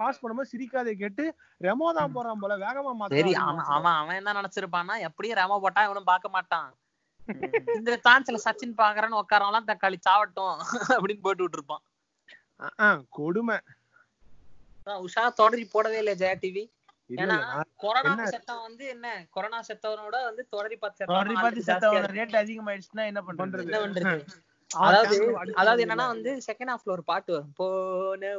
பாஸ் 0.00 0.20
பண்ணும்போது 0.20 0.50
சிரிக்காதே 0.52 0.92
கேட்டு 1.02 1.24
ரெமோ 1.60 1.88
தான் 1.98 2.14
போறான் 2.16 2.42
போல 2.42 2.54
வேகமா 2.64 2.92
சரி 3.12 3.32
மாத்த 3.34 3.44
அவன் 3.48 3.68
அவன் 3.76 3.98
அவன் 4.00 4.18
என்ன 4.20 4.34
நினைச்சிருப்பான்னா 4.40 4.96
எப்படியும் 5.08 5.38
ரெமோ 5.40 5.58
போட்டா 5.64 5.84
இவனும் 5.88 6.10
பார்க்க 6.12 6.36
மாட்டான். 6.36 6.68
இந்த 7.78 7.92
சான்ஸ்ல 8.06 8.38
சச்சின் 8.46 8.78
பாக்குறேன்னு 8.82 9.20
உட்காரவெல்லாம் 9.22 9.68
தக்காளி 9.70 9.98
சாவட்டும் 10.08 10.56
அப்படின்னு 10.96 11.24
போட்டு 11.26 11.44
விட்டுருப்பான். 11.44 11.84
கொடுமை. 13.18 13.56
அதான் 14.80 15.02
உஷா 15.06 15.22
தொடரி 15.42 15.64
போடவே 15.74 16.00
இல்லையா 16.02 16.20
ஜெயா 16.22 16.34
டிவி 16.42 16.64
ஏன்னா 17.10 17.36
கொரோனா 17.82 18.10
என்ன? 18.12 18.26
செத்தவன் 18.34 18.66
வந்து 18.68 18.84
என்ன? 18.94 19.06
கொரோனா 19.34 19.58
செத்தவனோட 19.68 20.16
வந்து 20.28 20.42
தொடரி 20.54 20.76
பார்த்து 20.82 21.08
தொடரி 21.12 21.34
பார்த்து 21.36 21.62
செத்தவன் 21.68 21.80
செத்தவன 21.80 22.00
ஜாஸ்தியா 22.00 22.18
ரேட் 22.18 22.36
அதிகமாயிடுச்சுன்னா 22.42 23.04
என்ன 23.10 23.20
பண்றது? 23.28 23.64
என்ன 23.68 23.80
பண்றது? 23.84 24.24
அதாவது 24.80 25.16
அதாவது. 25.54 25.80
என்னன்னா 25.84 26.06
வந்து 26.06 26.30
செகண்ட் 26.46 26.72
ஹாஃப்ல 26.72 26.90
ஒரு 26.90 27.04
பாட்டு 27.04 27.32
வரும். 27.32 27.52
போன 27.54 28.32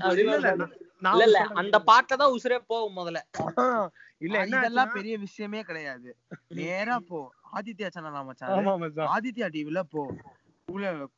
சொல்றேன் 0.00 0.70
அந்த 1.60 1.76
பாட்டுல 1.88 2.16
தான் 2.16 2.34
உசுரே 2.34 2.58
போகும் 2.66 2.96
முதல்ல. 2.96 3.20
இல்ல 4.20 4.36
என்ன 4.38 4.56
இதெல்லாம் 4.56 4.92
பெரிய 4.92 5.14
விஷயமே 5.18 5.60
கிடையாது. 5.62 6.10
நேரா 6.60 6.96
போ. 7.02 7.20
ஆதித்யா 7.52 7.88
சேனல் 7.88 8.18
ஆமா. 8.50 8.74
ஆதித்யா 9.14 9.48
டிவில 9.54 9.80
போ. 9.90 10.02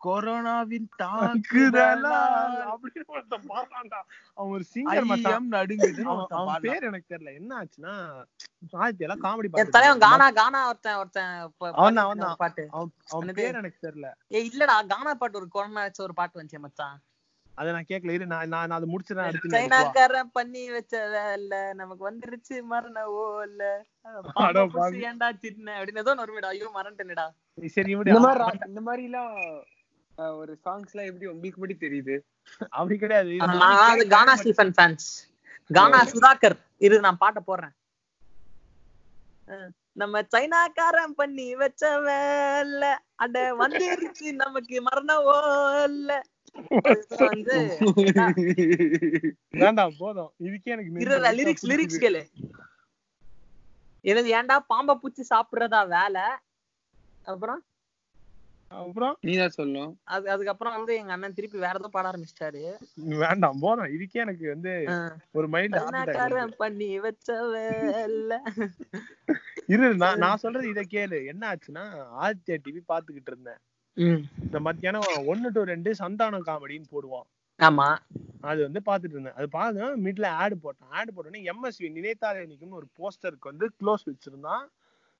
கொரோனாவின் 0.04 0.88
தாக்குதலா 1.00 2.14
தாக்குதலால் 2.14 2.56
அப்படின்னு 2.72 3.12
ஒருத்தன் 3.14 3.46
பாடுறான்டா. 3.50 4.00
அவன் 4.38 4.52
ஒரு 4.54 4.64
சிங்கர் 4.72 5.08
மச்சான் 5.10 5.32
ஐயம் 5.32 5.48
நடுங்குதுன்னு 5.54 6.12
அவன். 6.34 6.62
பேர் 6.66 6.88
எனக்கு 6.90 7.12
தெரியல 7.12 7.32
என்ன 7.40 7.52
ஆச்சுன்னா 7.60 7.94
ஆதித்யா 8.78 9.06
எல்லாம் 9.06 9.24
காமெடி 9.24 9.50
என் 9.54 9.74
தலைவன் 9.74 10.04
கானா 10.04 10.26
கானா 10.38 10.60
ஒருத்தன் 10.70 11.00
ஒருத்தன் 11.00 11.32
அவன் 12.04 12.22
பாட்டு 12.42 12.64
அவன்? 12.76 12.92
பேர் 13.40 13.60
எனக்கு 13.60 13.80
தெரியல 13.86 14.10
ஏய் 14.36 14.48
இல்லடா 14.50 14.76
கானா 14.92 15.14
பாட்டு 15.16 15.40
ஒரு 15.40 15.48
கொரோனா 15.56 15.82
வச்ச 15.86 16.00
ஒரு 16.02 16.16
பாட்டு 16.20 16.40
வந்துச்சு 16.40 16.64
மச்சான் 16.64 16.96
அதை 17.52 17.70
நான் 17.74 17.88
கேட்கல 17.90 18.14
இரு 18.14 18.26
நான் 18.30 18.52
நான் 18.52 18.76
அதை 18.76 18.86
முடிச்சிடறேன். 18.90 19.52
சைனாக்காரன் 19.52 20.32
பண்ணி 20.36 20.62
வச்ச 20.74 20.94
வேலை 21.12 21.60
நமக்கு 21.80 22.02
வந்துருச்சு 22.08 22.56
மரண 22.72 22.96
ஓல 23.20 23.60
பாவி. 23.74 23.93
ஏன்டா 24.06 25.38
சின்ன 25.38 25.84
அப்படின்னு 25.84 25.98
ஏதோ 25.98 26.14
வருமேடா. 26.14 26.46
ஐயோ 26.46 26.70
மறந்துட்டேனடா. 26.74 27.30
சரி 27.66 27.90
இந்த 27.90 28.20
மாதிரி 28.20 28.44
ரா- 28.44 28.66
இந்த 28.66 28.80
மாதிரி 28.80 29.02
எல்லாம் 29.02 29.34
ஒரு 30.16 30.58
சாங்ஸ் 30.64 30.90
எல்லாம் 30.92 31.14
எப்படி 31.14 31.26
உங்களுக்கு 31.26 31.86
தெரியுது? 31.86 32.18
அப்படி 32.68 32.98
கிடையாது. 32.98 33.36
நான் 33.36 33.58
அது 33.60 34.08
கானா 34.08 34.24
மாட்டேன். 34.24 34.36
ஸ்டீஃபன் 34.36 34.72
ஃபேன்ஸ் 34.78 35.32
கானா 35.72 36.04
சுதாகர் 36.04 36.56
இரு 36.78 37.00
நான் 37.00 37.16
பாட்ட 37.20 37.38
போடுறேன். 37.46 37.72
நம்ம 39.92 40.20
சைனாக்காரன் 40.20 41.12
பண்ணி 41.16 41.54
வச்ச 41.54 41.98
வேலை 42.00 42.88
அட 43.14 43.56
வந்துருச்சு 43.56 44.32
நமக்கு 44.32 44.82
மரண 44.82 45.18
ஓல 45.18 46.20
அதுதான் 46.74 47.34
வந்து 49.74 49.96
போதும். 49.98 50.32
இதுக்கே 50.44 50.62
எனக்கு 50.62 50.92
லிரிக்ஸ் 50.92 51.66
லிரிக்ஸ். 51.66 52.00
கேளு. 52.00 52.22
எனது 54.04 54.28
ஏன்டா 54.38 54.56
பாம்பை 54.72 54.94
பூச்சி 55.02 55.22
சாப்பிடுறதா 55.30 55.80
வேலை? 55.96 56.24
அப்புறம்? 57.32 57.62
அப்புறம்? 58.80 59.14
நீதான் 59.26 59.54
சொல்லணும். 59.56 59.92
அது 60.14 60.24
அதுக்கப்புறம் 60.30 60.74
வந்து 60.76 60.92
எங்க 61.00 61.12
அண்ணன் 61.14 61.36
திருப்பி 61.36 61.58
வேற 61.64 61.74
ஏதோ 61.80 61.88
பாட 61.88 62.06
ஆரம்பிச்சிட்டாரு. 62.10 62.62
வேண்டாம் 63.22 63.60
போதும். 63.64 63.92
இதுக்கே 63.96 64.22
எனக்கு 64.24 64.46
வந்து 64.54 64.72
ஒரு 65.38 65.46
மைண்ட் 65.54 65.76
பண்ணி 66.62 66.88
வச்ச 67.06 67.36
வேலை? 67.54 68.38
இரு 69.74 69.86
நான் 70.02 70.22
நான் 70.24 70.42
சொல்றது 70.44 70.72
இத 70.72 70.82
கேளு. 70.94 71.20
என்ன 71.32 71.42
ஆச்சுன்னா 71.52 71.84
ஆதித்யா 72.24 72.58
டிவி 72.66 72.82
பாத்துக்கிட்டு 72.92 73.32
இருந்தேன். 73.34 73.60
இந்த 74.46 74.60
மத்தியானம் 74.68 75.26
ஒன்னு 75.32 75.50
டு 75.56 75.62
ரெண்டு 75.72 75.92
சந்தானம் 76.02 76.48
காமெடின்னு 76.50 76.92
போடுவான். 76.94 77.28
ஆமா. 77.60 77.88
அது 78.42 78.60
வந்து 78.62 78.80
பாத்துட்டு 78.86 79.14
இருந்தேன். 79.16 79.36
அது 79.36 79.48
பார்த்து 79.48 79.90
மீட்ல 80.04 80.26
ஆடு 80.42 80.54
போட்டான். 80.56 80.90
ஆடு 80.90 81.10
போட்டோன்னே 81.12 81.42
எம்எஸ்வி 81.52 81.88
நினைத்தாலே 81.90 82.46
நிக்கும்னு 82.50 82.80
ஒரு 82.80 82.88
போஸ்டருக்கு 82.98 83.50
வந்து 83.52 83.66
க்ளோஸ் 83.80 84.04
வச்சிருந்தான். 84.10 84.64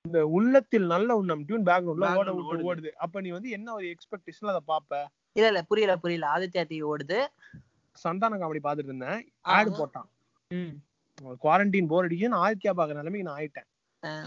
இந்த 0.05 0.21
உள்ளத்தில் 0.29 0.87
நல்ல 0.87 1.11
உண்ணம் 1.17 1.45
டியூன் 1.47 1.67
பேக்ரவுண்ட்ல 1.67 2.09
ஓட 2.15 2.31
விட்டு 2.33 2.67
ஓடுது. 2.71 2.91
அப்ப 2.97 3.21
நீ 3.21 3.31
வந்து 3.31 3.51
என்ன 3.51 3.69
ஒரு 3.73 3.87
எக்ஸ்பெக்டேஷன்ல 3.87 4.55
அதை 4.55 4.63
பாப்ப? 4.67 4.93
இல்ல 5.37 5.47
இல்ல 5.49 5.63
புரியல 5.63 5.95
புரியல. 5.97 6.27
ஆதித்யா 6.35 6.65
டிவி 6.71 6.85
ஓடுது. 6.91 7.19
சந்தான 7.99 8.39
காமெடி 8.39 8.63
பாத்துட்டு 8.63 8.91
இருந்தேன். 8.93 9.21
ஆடு 9.55 9.71
போட்டான். 9.71 10.09
குவாரண்டைன் 11.43 11.91
போர் 11.91 12.07
அடிக்குன்னு 12.09 12.43
ஆதித்யா 12.45 12.73
பாக்குற 12.73 12.97
நிலைமைக்கு 13.01 13.29
நான் 13.29 13.39
ஆயிட்டேன். 13.41 13.69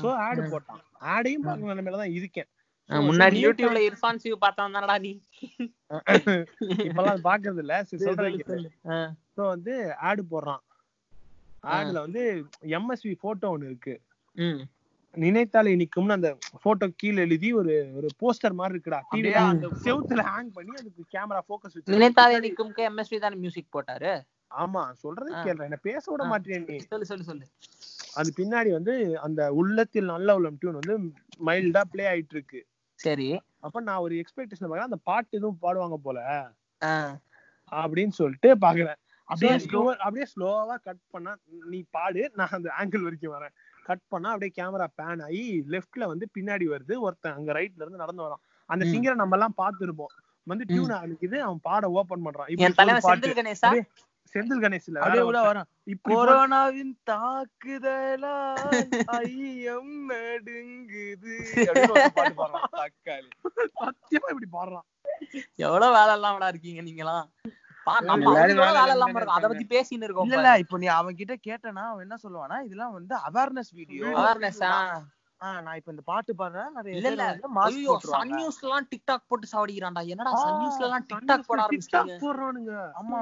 சோ 0.02 0.08
ஆடு. 0.26 0.42
போட்டான். 0.54 0.82
ஆடையும் 1.12 1.46
பாக்குற 1.46 1.72
நிலைமையில 1.74 2.02
தான் 2.04 2.16
இருக்கேன். 2.20 2.50
முன்னாடி 2.90 3.38
யூடியூப்ல 3.44 3.80
இர்ஃபான் 3.88 4.22
சிவ் 4.24 4.44
பார்த்தா 4.44 4.66
தானடா 4.68 4.96
நீ. 5.06 5.14
இப்பெல்லாம் 6.88 7.14
அது 7.14 7.28
பாக்குறது 7.28 7.62
இல்ல 7.64 7.76
சரி, 7.90 8.02
சொல்றேன் 8.06 8.66
ஸோ 9.36 9.42
வந்து 9.54 9.74
ஆடு 10.08 10.22
போடுறான். 10.32 10.64
ஆடுல 11.74 12.00
வந்து 12.06 12.24
எம்எஸ்வி 12.78 13.14
போட்டோ 13.24 13.48
ஒன்னு 13.56 13.70
இருக்கு. 13.70 13.96
ம். 14.36 14.62
நினைத்தாலே 15.16 15.72
நிக்கும்னு 15.82 16.18
அந்த 16.18 16.30
போட்டோ 16.64 16.88
கீழ 17.00 17.18
எழுதி 17.26 17.50
ஒரு 17.60 17.76
ஒரு 17.98 18.08
போஸ்டர் 18.22 18.58
மாதிரி 18.60 18.76
இருக்குடா. 18.76 19.00
டிவி 19.12 19.32
செவுத்துல 19.86 20.24
ஹேங் 20.30 20.52
பண்ணி 20.58 20.74
அதுக்கு 20.82 21.04
கேமரா 21.14 21.42
ஃபோக்கஸ் 21.48 21.76
வச்சு. 21.76 21.94
நினைத்தாலே 21.96 22.40
நிக்கும்க்கு 22.46 22.84
எம்எஸ்வி 22.90 23.20
தானே 23.20 23.38
மியூசிக் 23.44 23.74
போட்டாரு? 23.76 24.12
ஆமா 24.56 24.84
சொல்றது 25.02 25.32
ஆ. 25.34 25.42
கேள்ற 25.46 25.64
என்ன 25.64 25.80
பேச 25.88 26.04
விட. 26.12 26.26
மாட்டேன் 26.32 26.68
நீ. 26.70 26.78
சொல்லு 26.92 27.08
சொல்லு 27.10 27.26
சொல்லு. 27.30 27.46
அது 28.20 28.30
பின்னாடி 28.38 28.70
வந்து 28.72 28.94
அந்த 29.26 29.42
உள்ளத்தில் 29.60 30.12
நல்ல 30.14 30.36
உள்ளம் 30.38 30.60
டியூன் 30.62 30.80
வந்து 30.82 30.96
மைல்டா 31.48 31.82
ப்ளே 31.92 32.06
ஆயிட்டு 32.08 32.36
இருக்கு 32.36 32.60
சரி. 33.00 33.28
அப்ப 33.60 33.80
நான் 33.80 33.98
ஒரு 33.98 34.16
எக்ஸ்பெக்டேஷன் 34.16 34.68
பார்க்கறேன் 34.68 34.90
அந்த 34.90 35.00
பாட்டு 35.04 35.38
எதுவும் 35.38 35.60
பாடுவாங்க 35.62 35.98
போல. 35.98 36.20
அப்படின்னு 37.72 38.10
சொல்லிட்டு 38.12 38.50
பாக்குறேன். 38.56 39.00
அப்படியே 39.30 39.52
சரி. 39.54 39.66
ஸ்லோ 39.66 39.96
அப்படியே 39.98 40.26
ஸ்லோவா 40.34 40.76
கட் 40.82 41.02
பண்ணா 41.08 41.32
நீ 41.66 41.84
பாடு 41.90 42.32
நான் 42.36 42.54
அந்த 42.58 42.70
ஆங்கிள் 42.80 43.04
வரைக்கும் 43.04 43.34
வரேன். 43.34 43.54
கட் 43.84 44.08
பண்ணா 44.08 44.30
அப்படியே 44.30 44.52
கேமரா 44.60 44.88
பேன் 44.98 45.24
ஆகி 45.24 45.44
லெஃப்ட்ல 45.70 46.06
வந்து 46.06 46.30
பின்னாடி 46.36 46.66
வருது 46.74 46.96
ஒருத்தன் 47.00 47.34
அங்க 47.34 47.52
ரைட்ல 47.54 47.82
இருந்து 47.82 48.04
நடந்து 48.04 48.24
வரான். 48.24 48.44
அந்த. 48.70 48.86
சிங்கரை 48.86 49.16
நம்ம 49.16 49.36
எல்லாம் 49.38 49.58
பார்த்திருப்போம். 49.58 50.14
வந்து. 50.48 50.66
டியூன் 50.66 50.92
ஆரம்பிக்குது 50.98 51.38
அவன் 51.40 51.60
பாட 51.62 51.90
ஓபன் 51.92 52.26
பண்றான். 52.26 52.52
செந்தில் 54.38 54.64
கணேஷ் 54.64 54.88
இல்ல 54.90 55.00
அப்படியே 55.02 55.24
உள்ள. 55.28 55.40
வரும். 55.48 55.68
கொரோனாவின் 56.10 56.94
தாக்குதலால் 57.10 58.72
ஐயம் 59.22 59.96
நடுங்குது. 60.10 61.36
சத்தியமா 63.78 64.28
இப்படி 64.34 64.48
பாடுறான். 64.54 64.86
எவ்வளவு 65.64 65.94
வேலை 65.96 66.12
இல்லாமடா 66.18 66.48
இருக்கீங்க 66.52 66.82
நீங்களாம் 66.88 67.26
அதை 67.88 69.44
பத்தி 69.44 69.64
பேசின்னு 69.70 70.06
இருக்கோம் 70.06 70.32
இல்ல 70.32 70.50
இப்போ 70.64 70.76
நீ 70.78 70.88
அவன் 70.96 71.18
கிட்ட 71.20 71.34
கேட்டனா 71.46 71.84
அவன் 71.92 72.04
என்ன 72.06 72.16
சொல்லுவானா 72.24 72.58
இதெல்லாம் 72.66 72.96
வந்து 72.98 73.14
அவேர்னஸ் 73.28 73.72
வீடியோ 73.78 74.10
அவேர்னஸ் 74.18 74.60
நான் 75.42 75.78
இப்ப 75.78 75.92
இந்த 75.92 76.04
பாட்டு 76.06 76.34
பாடுறேன். 76.34 76.72
நிறைய 76.72 76.96
இல்ல 77.02 77.24
ஐயோ 77.64 77.94
சன் 78.10 78.34
நியூஸ்ல 78.34 78.68
எல்லாம் 78.68 78.88
டிக்டாக் 78.92 79.28
போட்டு 79.28 79.48
சாவடிக்கிறான்டா. 79.54 80.04
என்னடா 80.14 80.34
சன் 80.44 80.60
நியூஸ்ல 80.62 80.88
எல்லாம் 80.88 81.06
டிக்டாக் 81.12 81.48
போட 81.50 81.62
TikTok 81.72 82.10
போடுறானுங்க. 82.22 82.74
ஆமா 83.00 83.20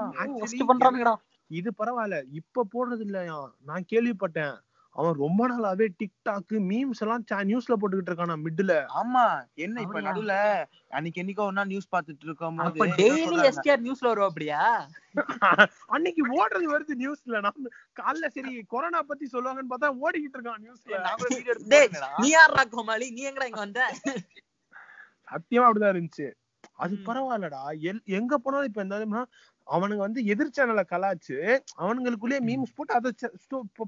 பண்றானுங்கடா. 0.72 1.16
இது 1.52 1.70
பரவாயில்ல. 1.80 2.18
இப்ப 2.40 2.66
போடுறது 2.74 3.04
இல்லையா 3.08 3.38
நான் 3.64 3.90
கேள்விப்பட்டேன். 3.92 4.56
அவன் 4.96 5.16
ரொம்ப 5.16 5.42
நாளாவே 5.48 5.86
டிக்டாக் 6.00 6.54
மீம்ஸ் 6.68 7.02
எல்லாம் 7.02 7.24
நியூஸ்ல 7.48 7.74
போட்டுக்கிட்டு 7.74 8.12
இருக்கானா 8.12 8.36
மிட்ல 8.44 8.74
ஆமா. 8.96 9.24
என்ன 9.58 9.82
இப்ப? 9.82 10.02
நடுவுல? 10.02 10.36
அன்னைக்கு 10.92 11.22
என்னைக்கோ 11.24 11.46
ஒன்னா 11.48 11.66
நியூஸ் 11.66 11.90
பாத்துட்டு 11.92 12.26
இருக்கும் 12.26 12.62
அப்ப 12.66 12.88
டெய்லி 13.00 13.38
எஸ்டிஆர் 13.50 13.84
நியூஸ்ல 13.84 14.08
வருவா 14.12 14.30
அப்படியா? 14.30 14.62
அன்னைக்கு 15.90 16.22
ஓடுறது 16.36 16.68
வருது 16.72 16.96
நியூஸ்ல 16.96 17.42
நம்ம 17.42 17.70
காலைல 18.00 18.30
சரி 18.30 18.54
கொரோனா 18.66 19.02
பத்தி 19.04 19.28
சொல்லுவாங்கன்னு 19.34 19.72
பார்த்தா 19.74 19.92
ஓடிக்கிட்டு 20.02 20.38
இருக்கான் 20.38 20.64
நியூஸ்ல 20.64 21.02
வீடியோ 21.26 21.56
டேய் 21.68 21.92
நீ 22.20 22.30
யாரா 22.30 22.64
கோமாளி? 22.74 23.10
நீ 23.12 23.24
எங்கடா 23.30 23.50
இங்க 23.52 23.62
வந்த? 23.62 23.84
சத்தியமா 25.28 25.68
அப்படிதான் 25.68 25.94
இருந்துச்சு. 25.94 26.28
அது. 26.78 26.96
பரவாயில்லடா. 27.08 27.60
எல்- 27.90 28.06
எங்க 28.16 28.38
போனாலும் 28.38 28.70
இப்ப 28.70 28.82
என்ன 28.82 29.26
அவனுங்க 29.68 30.04
வந்து 30.04 30.22
எதிர் 30.32 30.56
சேனலை 30.58 30.84
கலாச்சு 30.86 31.38
அவனுங்களுக்குள்ளேயே 31.80 32.42
மீம்ஸ் 32.48 32.76
போட்டு 32.78 32.98
அதை 32.98 33.12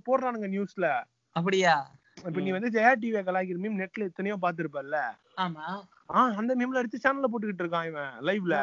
போடுறானுங்க 0.07 0.49
நியூஸ்ல 0.55 0.87
அப்படியா? 1.35 1.75
இப்ப 2.21 2.39
நீ 2.39 2.51
வந்து 2.53 2.69
ஜெயா 2.75 2.91
டிவி 3.01 3.19
கலாய்க்கிற 3.25 3.59
மீம் 3.63 3.79
நெட்ல 3.81 4.07
எத்தனையோ 4.09 4.35
பாத்துருப்பல்ல 4.43 4.97
ஆமா. 5.37 5.65
ஆஹ் 6.09 6.35
அந்த 6.39 6.51
மீம்ல 6.59 6.81
எடுத்து 6.81 7.03
சேனல்ல 7.03 7.29
போட்டுக்கிட்டு 7.31 7.63
இருக்கான் 7.65 7.87
இவன் 7.89 8.13
லைவ்ல 8.27 8.55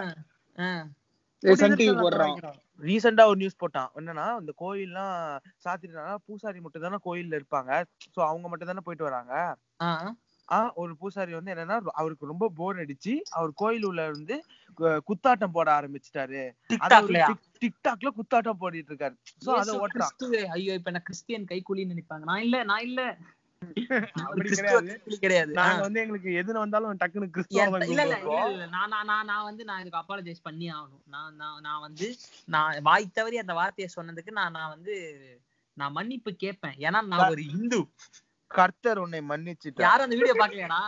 ரீசெண்டா 2.81 3.25
ஒரு 3.31 3.39
நியூஸ் 3.41 3.61
போட்டான். 3.61 3.91
என்னன்னா 3.99 4.27
இந்த 4.41 4.53
கோயில்லாம் 4.61 5.17
சாத்திட்டானா 5.65 6.15
பூசாரி 6.27 6.61
மட்டும் 6.63 6.85
தானே 6.87 6.99
கோயில்ல 7.05 7.39
இருப்பாங்க. 7.41 7.71
சோ 8.15 8.21
அவங்க 8.29 8.47
மட்டும் 8.49 8.71
தானே 8.71 8.85
போயிட்டு 8.87 9.09
வராங்க. 9.09 9.35
ஆ, 10.49 10.59
ஆ 10.59 10.61
ஒரு 10.77 10.93
பூசாரி 11.01 11.33
வந்து 11.35 11.53
என்னன்னா 11.55 11.77
அவருக்கு 11.95 12.31
ரொம்ப 12.33 12.47
போர் 12.57 12.81
அடிச்சு 12.83 13.15
அவர் 13.33 13.53
கோயில் 13.55 13.87
உள்ள 13.87 14.03
வந்து 14.11 14.37
குத்தாட்டம் 15.09 15.55
போட 15.55 15.69
ஆரம்பிச்சிட்டாரு. 15.77 16.43
டிக்டாக்ல 17.63 18.11
குத்தாட்டம் 18.19 18.61
போடிட்டு 18.63 18.91
இருக்காரு 18.93 19.17
சோ 19.43 19.51
அத 19.61 19.71
ஓட்டுறான். 19.81 20.17
ஐயோ 20.55 20.73
இப்ப 20.79 20.91
என்ன 20.93 21.03
கிறிஸ்டியன் 21.07 21.51
கைக்கூலின்னு 21.51 21.95
நினைப்பாங்க. 21.95 22.25
நான் 22.25 22.45
இல்ல 22.47 22.57
நான் 22.65 22.87
இல்ல. 22.89 23.03
கிடையாது. 25.23 25.53
நாங்க 25.59 25.81
வந்து 25.87 26.03
எங்களுக்கு 26.03 26.31
எதுன்னு 26.41 26.65
வந்தாலும் 26.65 27.01
டக்குன்னு 27.03 27.35
என் 27.55 27.73
கிறிஸ்துவ 27.77 27.81
இல்ல 27.87 28.01
இல்ல 28.49 28.65
நான் 28.75 28.93
நான் 28.93 29.09
நான் 29.11 29.29
நான் 29.31 29.47
வந்து 29.49 29.63
நான் 29.65 29.81
இதுக்கு 29.83 30.01
அப்பாலஜைஸ் 30.01 30.47
பண்ணி 30.47 30.67
ஆகணும். 30.77 31.03
நான் 31.07 31.37
நான் 31.37 31.61
நான் 31.63 31.85
வந்து 31.87 32.09
நான் 32.49 32.81
வாய் 32.83 33.07
தவறி 33.13 33.39
அந்த 33.39 33.55
வார்த்தையை 33.55 33.89
சொன்னதுக்கு 33.97 34.33
நான் 34.33 34.57
நான் 34.59 34.73
வந்து 34.75 34.95
நான் 35.77 35.97
மன்னிப்பு 35.99 36.31
கேட்பேன். 36.37 36.77
ஏன்னா 36.87 37.01
நான் 37.13 37.31
ஒரு 37.31 37.43
இந்து. 37.53 37.81
கர்த்தர் 38.51 39.01
உன்னை 39.03 39.21
மன்னிச்சுட்டார். 39.31 39.85
யாரும் 39.87 40.07
அந்த 40.07 40.17
வீடியோ 40.19 40.35
பாக்கலையாடா 40.41 40.83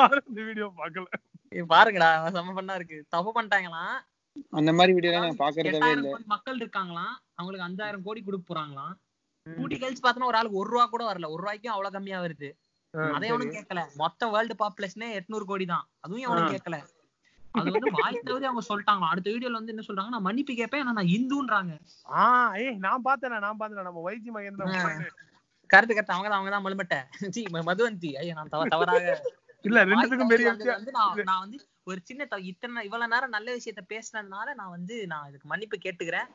யாரும் 0.00 0.26
இந்த 0.30 0.40
வீடியோ 0.48 0.66
பாக்கல 0.80 1.06
பாருங்கடா 1.70 2.08
செம்ம 2.36 2.54
பண்ணா 2.56 2.74
இருக்கு. 2.78 2.98
தப்பு 3.14 3.30
பண்ணிட்டாங்களாம் 3.36 3.94
அந்த 4.58 4.70
மாதிரி 4.78 4.92
வீடியோ 4.96 5.12
நான் 5.14 5.28
எட்டாயிரம் 5.62 5.98
இல்ல. 5.98 6.12
மக்கள் 6.32 6.60
இருக்காங்களாம் 6.62 7.12
அவங்களுக்கு 7.38 7.66
அஞ்சாயிரம் 7.66 8.06
கோடி 8.06 8.20
கொடுக்க 8.22 8.44
போறாங்களாம் 8.46 8.94
கூட்டி 9.46 9.76
கழிச்சு 9.76 10.02
பார்த்தோன்னா 10.02 10.30
ஒரு 10.30 10.38
ஆளுக்கு 10.38 10.60
ஒரு 10.60 10.70
ரூபா 10.72 10.84
கூட 10.86 11.02
வரல. 11.08 11.28
ஒரு 11.32 11.40
ரூபாய்க்கும் 11.42 11.74
அவ்வளவு 11.74 11.94
கம்மியா 11.96 12.18
வருது. 12.24 12.48
அதை 13.14 13.28
எவனும் 13.30 13.54
கேட்கல. 13.54 13.80
மொத்த 14.00 14.28
வேர்ல்டு 14.32 14.54
பாப்புலேஷனே 14.60 15.08
எட்நூறு 15.18 15.44
கோடி 15.44 15.64
தான். 15.66 15.86
அதுவும் 16.04 16.24
எவனும் 16.26 16.52
கேட்கல. 16.52 16.76
அது 17.54 17.72
வந்து 17.74 17.90
வாய் 17.96 18.16
தவிர 18.20 18.46
அவங்க 18.48 18.62
சொல்லிட்டாங்க 18.68 19.08
அடுத்த 19.10 19.28
வீடியோல 19.30 19.58
வந்து 19.58 19.72
என்ன 19.74 19.84
சொல்றாங்க 19.88 20.12
நான் 20.14 20.26
மன்னிப்பு 20.26 20.54
கேட்பேன் 20.60 20.82
ஆனா 20.82 20.94
நான் 20.98 21.12
இந்துன்றாங்க. 21.16 21.72
ஆஹ் 22.20 22.54
ஏய் 22.62 22.78
நான் 22.84 23.04
பார்த்தேன் 23.06 23.34
நான் 23.38 23.60
பார்த்தேன் 23.60 23.88
நம்ம 23.90 24.02
வைஜி 24.08 24.30
மகேந்திரன் 24.36 25.04
கருத்து 25.70 25.94
கருத்து 25.94 26.14
அவங்க 26.14 26.28
தான் 26.30 26.38
அவங்க 26.38 26.52
தான் 26.54 26.64
மலுமட்ட 26.66 26.96
மதுவந்தி. 27.70 28.10
ஐயா 28.20 28.34
நான் 28.38 28.52
தவ 28.54 28.66
தவறாக. 28.74 29.08
இல்ல 29.64 29.84
ரெண்டுத்துக்கும் 29.90 30.32
பெரிய 30.32 30.48
நான் 31.28 31.42
வந்து 31.44 31.58
ஒரு 31.90 32.00
சின்ன 32.08 32.38
இத்தனை 32.50 32.82
இவ்வளவு 32.88 33.12
நேரம் 33.14 33.34
நல்ல 33.36 33.48
விஷயத்த 33.58 33.82
பேசுனதுனால 33.92 34.54
நான் 34.60 34.74
வந்து 34.76 34.94
நான் 35.12 35.28
இதுக்கு 35.30 35.50
மன்னிப்பு 35.52 35.76
கேட்டுக்கிறேன். 35.84 36.28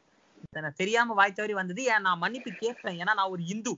இத்தனை 0.45 0.69
தெரியாம 0.81 1.15
வாய் 1.19 1.37
தவறி 1.39 1.55
வந்தது. 1.61 1.81
ஏன் 1.93 2.05
நான் 2.07 2.23
மன்னிப்பு 2.23 2.51
கேட்பேன் 2.63 2.99
ஏன்னா 3.01 3.13
நான் 3.19 3.33
ஒரு 3.35 3.43
இந்து. 3.53 3.73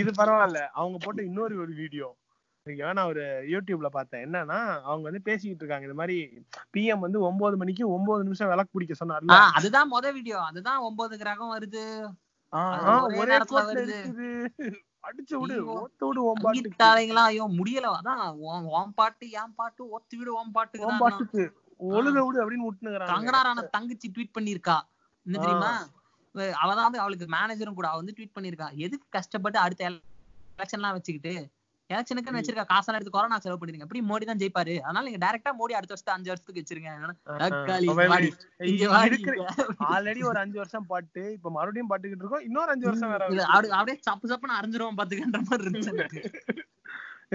இது 0.00 0.10
பரவாயில்ல. 0.18 0.60
அவங்க 0.80 0.96
போட்ட 1.04 1.20
இன்னொரு 1.30 1.54
ஒரு 1.64 1.72
வீடியோ. 1.82 2.08
நான் 2.96 3.08
ஒரு 3.12 3.22
யூடியூப்ல 3.52 3.88
பார்த்தேன். 3.96 4.24
என்னன்னா 4.26 4.58
அவங்க 4.88 5.04
வந்து 5.08 5.22
பேசிக்கிட்டு 5.28 5.62
இருக்காங்க. 5.62 5.86
இந்த 5.88 5.96
மாதிரி 6.00 6.16
பிஎம் 6.74 7.04
வந்து 7.06 7.20
ஒன்பது 7.28 7.56
மணிக்கு 7.62 7.84
ஒன்பது 7.94 8.26
நிமிஷம் 8.26 8.50
விளக்கு 8.52 8.74
பிடிக்க 8.76 8.94
சொன்னார்ல. 9.00 9.38
அதுதான் 9.60 9.90
முத 9.94 10.12
வீடியோ. 10.18 10.38
அதுதான் 10.50 10.84
ஒன்பது 10.88 11.16
கிரகம் 11.22 11.54
வருது. 11.56 11.84
ஒரே 13.20 13.34
அடிச்சு 15.06 15.34
விடு. 15.40 15.54
ஓத்து 15.74 16.04
விடு 16.08 16.20
பாட்டுக்கு. 16.24 16.44
சங்கீத்தாலைங்களா 16.44 17.22
ஐயோ 17.30 17.44
முடியல. 17.58 17.88
அதான் 17.98 18.20
உன் 18.80 18.92
பாட்டு 18.98 19.24
என் 19.40 19.54
பாட்டு 19.60 19.82
ஒத்து 19.96 20.14
விடு 20.18 20.30
உன் 20.32 20.42
உன் 20.42 20.52
பாட்டுக்கு. 20.56 20.98
பாட்டுக்கு 21.04 21.44
ஒழுக 21.80 22.18
விடு 22.26 22.40
அப்படின்னு 22.42 22.66
விட்டுனுக்குறாங்க 22.68 23.12
கங்கனாரான 23.12 23.64
தங்கச்சி 23.76 24.08
ட்வீட் 24.14 24.36
பண்ணிருக்கா 24.38 24.76
என்ன 25.26 25.40
தெரியுமா? 25.44 25.72
அவதான் 26.62 26.86
வந்து 26.88 27.02
அவளுக்கு 27.02 27.26
மேனேஜரும் 27.34 27.78
கூட. 27.78 27.88
அவ 27.90 28.00
வந்து 28.02 28.14
ட்வீட் 28.18 28.36
பண்ணிருக்கா 28.36 28.68
எதுக்கு 28.84 29.06
கஷ்டப்பட்டு 29.16 29.58
அடுத்த 29.64 29.88
எலெக்ஷன்லாம் 29.90 30.96
வச்சுக்கிட்டு? 30.98 31.34
எலெக்ஷனுக்கு 31.94 32.36
வச்சிருக்க 32.38 32.64
காசெல்லாம் 32.72 32.98
எடுத்து 32.98 33.14
கொரோனா 33.16 33.38
செலவு 33.44 33.60
பண்ணிருங்க 33.60 33.86
எப்படி 33.86 34.02
மோடி 34.10 34.24
தான் 34.30 34.40
ஜெயிப்பாரு. 34.42 34.74
அதனால 34.86 35.06
நீங்க 35.08 35.20
டைரக்டா 35.24 35.52
மோடி 35.60 35.76
அடுத்த 35.78 35.94
வருஷத்து 35.94 36.14
அஞ்சு 36.16 36.30
வருஷத்துக்கு 36.32 36.62
வச்சிருங்க. 36.62 36.90
ஆல்ரெடி 39.92 40.22
ஒரு 40.30 40.40
அஞ்சு 40.44 40.58
வருஷம் 40.62 40.88
பாட்டு. 40.92 41.24
இப்ப 41.36 41.50
மறுபடியும் 41.58 41.90
பாட்டுக்கிட்டு 41.92 42.24
இருக்கோம். 42.24 42.46
இன்னொரு 42.48 42.72
அஞ்சு 42.74 42.88
வருஷம் 42.90 43.12
வேற 43.14 43.28
அப்படியே 43.78 43.98
சப்பு 44.08 44.32
சப்புன்னு 44.32 44.58
அரைஞ்சிருவோம் 44.58 45.00
பாத்துக்கன்ற 45.00 45.42
மாதிரி 45.48 45.66
இருந்துச்சு. 45.66 46.22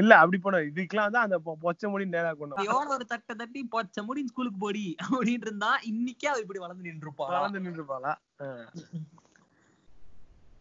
இல்ல 0.02 0.15
அப்படி 0.22 0.38
போன 0.41 0.58
இதுக்கெல்லாம் 0.70 1.13
தான் 1.13 1.26
அந்த 1.28 1.38
பொச்ச 1.63 1.89
முடி 1.91 2.06
நேரா 2.15 2.32
கொண்டு 2.39 2.65
எவன் 2.72 2.91
ஒரு 2.96 3.06
தட்டை 3.12 3.34
தட்டி 3.39 3.62
பொச்ச 3.76 4.04
முடி 4.08 4.24
ஸ்கூலுக்கு 4.32 4.60
போடி. 4.65 4.84
அப்படின்னு 5.06 5.48
இருந்தா 5.48 5.72
இன்னைக்கே 5.91 6.30
அவ 6.32 6.41
இப்படி 6.43 6.62
வளர்ந்து 6.63 6.88
நின்று 6.88 7.06
இருப்பா 7.08 7.28
வளர்ந்து 7.32 7.63
நின்றுப்பாளா 7.65 8.13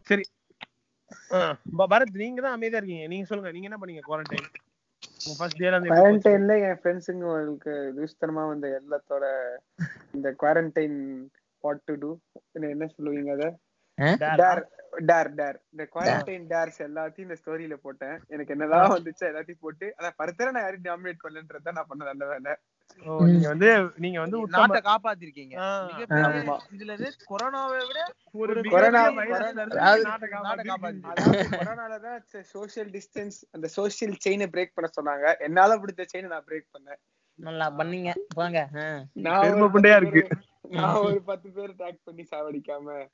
சரி. 0.07 0.25
பரத் 1.91 2.21
நீங்க 2.21 2.39
தான் 2.41 2.55
அமைதியா 2.57 2.79
இருக்கீங்க. 2.81 3.05
நீங்க 3.13 3.27
சொல்லுங்க 3.29 3.51
நீங்க 3.55 3.69
என்ன 3.69 3.79
பண்ணீங்க 3.81 4.03
குவாரண்டைன்? 4.07 4.47
குவாரண்டைன்ல 5.91 6.53
என் 6.67 6.79
ஃப்ரெண்ட்ஸுங்களுக்கு 6.81 7.73
லூஸ்தனமா 7.97 8.43
வந்த 8.51 8.67
எல்லாத்தோட 8.79 9.25
இந்த 10.15 10.27
குவாரண்டைன் 10.41 10.97
வாட் 11.63 11.85
டு 11.89 11.95
டூ 12.03 12.11
என்ன 12.73 12.87
சொல்லுவீங்க 12.95 13.31
அத? 13.37 13.45
டேர் 14.23 14.61
டேர் 15.09 15.29
டேர் 15.39 15.57
இந்த 15.73 15.83
குவாரண்டைன் 15.93 16.45
டேர்ஸ் 16.51 16.79
எல்லாத்தையும் 16.87 17.27
இந்த 17.27 17.37
ஸ்டோரியில 17.41 17.75
போட்டேன். 17.85 18.17
எனக்கு 18.33 18.53
என்னதான் 18.55 18.93
வந்துச்சு 18.95 19.23
எல்லாத்தையும் 19.31 19.63
போட்டு 19.65 19.87
அதான் 19.97 20.17
பருத்தர 20.21 20.51
நான் 20.55 20.65
யாரையும் 20.65 20.87
டாமினேட் 20.89 21.23
பண்ணலன்றத 21.25 21.73
நான் 21.77 21.89
பண்ண 21.91 22.03
நல்ல 22.11 22.25
வேலை. 22.33 22.53
நீங்க 22.95 23.47
வந்து 23.47 23.89
நீங்க 23.95 24.19
வந்து 24.19 24.47
நாட்டை 24.47 24.81
காப்பாத்திருக்கீங்க. 24.81 25.55
இதுல 26.71 26.79
இருந்து 26.81 27.13
கொரோனாவை 27.29 27.87
விட 27.87 28.13
ஒரு 28.31 28.61
கொரோனா 28.61 29.09
கொரோனாலதான் 29.09 29.83
சோசியல் 32.53 32.75
டிஸ்டன்ஸ் 32.75 33.31
அந்த 33.51 33.69
சோசியல் 33.77 34.15
செயினை 34.17 34.47
பிரேக் 34.47 34.71
பண்ண 34.73 34.89
சொன்னாங்க. 35.01 35.37
என்னால 35.37 35.77
பிடிச்ச 35.77 36.05
செயினை 36.05 36.31
நான் 36.31 36.43
பிரேக் 36.47 36.67
பண்ணேன். 36.77 36.97
நல்லா 37.35 37.71
பண்ணீங்க. 37.71 38.15
போங்க. 38.35 38.69
நான் 39.13 39.51
ஒரு 39.51 39.71
பத்து 39.71 39.95
இருக்கு. 39.95 40.19
பேரு- 40.19 40.41
நான் 40.69 40.95
ஒரு 41.05 41.21
பத்து 41.21 41.51
பேர் 41.51 41.75
டாக் 41.75 41.99
பண்ணி 42.03 42.27
சாவடிக்காம. 42.31 43.07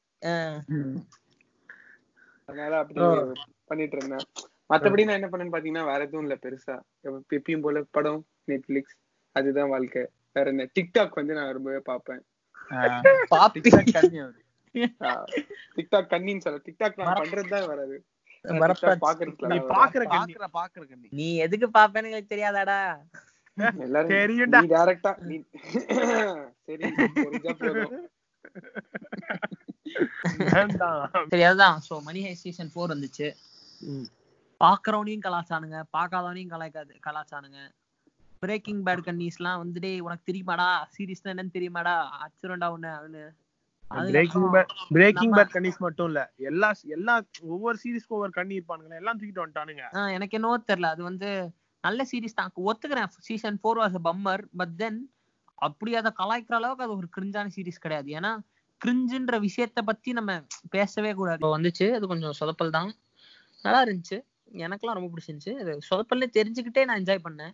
அதனால 2.45 2.77
அப்படி. 2.77 2.99
பண்ணிட்டு 3.65 3.97
இருந்தேன். 3.97 4.25
மத்தபடி 4.73 5.03
நான் 5.03 5.07
என்ன 5.07 5.27
பண்ணேன்னு 5.27 5.31
பாத்தீங்கன்னா 5.31 5.85
வேற 5.85 5.99
எதுவும் 5.99 6.21
இல்ல 6.21 6.37
பெருசா. 6.41 6.79
எப்ப- 7.01 7.21
எப்பயும் 7.29 7.61
போல 7.61 7.83
படம் 7.91 8.25
நெட்ஃபிளிக்ஸ் 8.47 9.01
அதுதான் 9.35 9.69
வாழ்க்கை. 9.69 10.03
வேற 10.35 10.49
என்ன? 10.49 10.67
டிக்டாக் 10.75 11.19
வந்து 11.19 11.33
நான் 11.33 11.51
ரொம்பவே 11.51 11.79
பார்ப்பேன். 11.79 12.21
டிக்டாக் 15.77 16.11
கண்ணின்னு 16.13 16.43
சொல்ல 16.45 16.59
டிக்டாக் 16.67 17.03
நான் 17.03 17.19
பண்றதுதான் 17.21 17.67
வராது. 17.67 17.97
நீ 18.45 18.57
வராது. 18.57 18.81
பாக்குற 19.05 19.33
கண்ணி. 19.35 19.57
பாக்குற 19.73 20.47
பாக்குற 20.53 20.83
கண்ணி. 20.89 21.07
நீ 21.11 21.27
எதுக்கு 21.35 21.67
பாப்பேன்னு 21.79 22.09
எங்களுக்கு 22.09 22.35
தெரியாதாடா. 22.35 22.79
எல்லாரும் 23.79 24.11
தெரியும்டா. 24.11 24.59
நீ 24.61 24.69
டைரக்டா 24.75 25.11
நீ 25.29 25.35
சரி 26.65 26.87
சரி 31.29 31.43
அதுதான். 31.43 31.79
சோ 31.89 32.01
மணி 32.01 32.21
ஹை 32.21 32.33
சீசன் 32.33 32.71
ஃபோர் 32.75 32.91
வந்துச்சு. 32.93 33.27
ம். 33.91 34.07
பாக்குறவனையும் 34.61 35.25
கலாச்சானுங்க 35.25 35.77
பார்க்காதவனையும் 35.97 36.51
கலாய்க்காது 36.53 36.93
கலாச்சானுங்க. 37.07 37.59
பிரேக்கிங் 38.43 38.83
பேட் 38.83 39.03
கன்னிஸ்லாம் 39.07 39.59
வந்துட்டே 39.63 39.99
உனக்கு 39.99 40.31
தெரியுமாடா? 40.31 40.67
சீரிஸ் 40.95 41.27
என்னன்னு 41.27 41.53
தெரியுமாடா? 41.53 41.95
அச்சுரண்டா 42.23 42.67
ஒண்ணு 42.75 42.89
அவனு. 42.97 43.23
பிரேக்கிங் 44.07 44.51
பேட் 44.53 44.71
பிரேக்கிங் 44.89 45.31
பேட் 45.31 45.53
கன்னிஸ் 45.53 45.77
மட்டும் 45.77 46.05
இல்ல. 46.05 46.33
எல்லா 46.37 46.73
எல்லா 46.87 47.15
ஒவ்வொரு 47.41 47.77
சீரிஸ்க்கு 47.83 48.07
ஒவ்வொரு 48.07 48.31
கண்ணி 48.31 48.55
இருப்பானுங்க 48.59 48.95
எல்லாம் 48.95 49.19
தூக்கிட்டு 49.19 49.43
வந்துட்டானுங்க. 49.43 49.83
ஆ, 49.95 50.09
எனக்கு 50.09 50.37
என்னவோ 50.37 50.57
தெரியல. 50.67 50.85
அது 50.85 51.03
வந்து 51.03 51.29
நல்ல 51.81 52.05
சீரிஸ் 52.11 52.37
தான். 52.39 52.51
ஒத்துக்கிறேன். 52.65 53.09
Season 53.19 53.59
four 53.63 53.79
was 53.83 53.97
bummer 54.03 54.43
but 54.57 54.75
then 54.77 54.99
அப்படி 55.55 55.95
அதை 55.95 56.11
கலாய்க்கிற 56.19 56.53
அளவுக்கு 56.53 56.83
அது 56.83 56.97
ஒரு 56.97 57.07
கிரிஞ்சான 57.17 57.49
சீரிஸ் 57.55 57.79
கிடையாது. 57.79 58.11
ஏன்னா 58.11 58.31
கிரிஞ்சுன்ற 58.81 59.47
விஷயத்த 59.47 59.81
பத்தி 59.85 60.11
நம்ம 60.11 60.31
பேசவே 60.69 61.13
கூடாது. 61.13 61.37
இப்போ 61.41 61.57
வந்துச்சு. 61.57 61.93
அது 61.93 62.07
கொஞ்சம் 62.07 62.37
சொதப்பல் 62.39 62.69
தான். 62.69 62.91
நல்லா 63.61 63.83
இருந்துச்சு. 63.83 64.17
எனக்கெல்லாம் 64.53 64.97
ரொம்ப 64.97 65.09
பிடிச்சிருந்துச்சு. 65.13 65.53
அது 65.55 65.79
சொதப்பல்னு 65.89 66.29
தெரிஞ்சுக்கிட்டே 66.33 66.85
நான் 66.85 66.99
என்ஜாய் 66.99 67.25
பண்ணேன். 67.29 67.53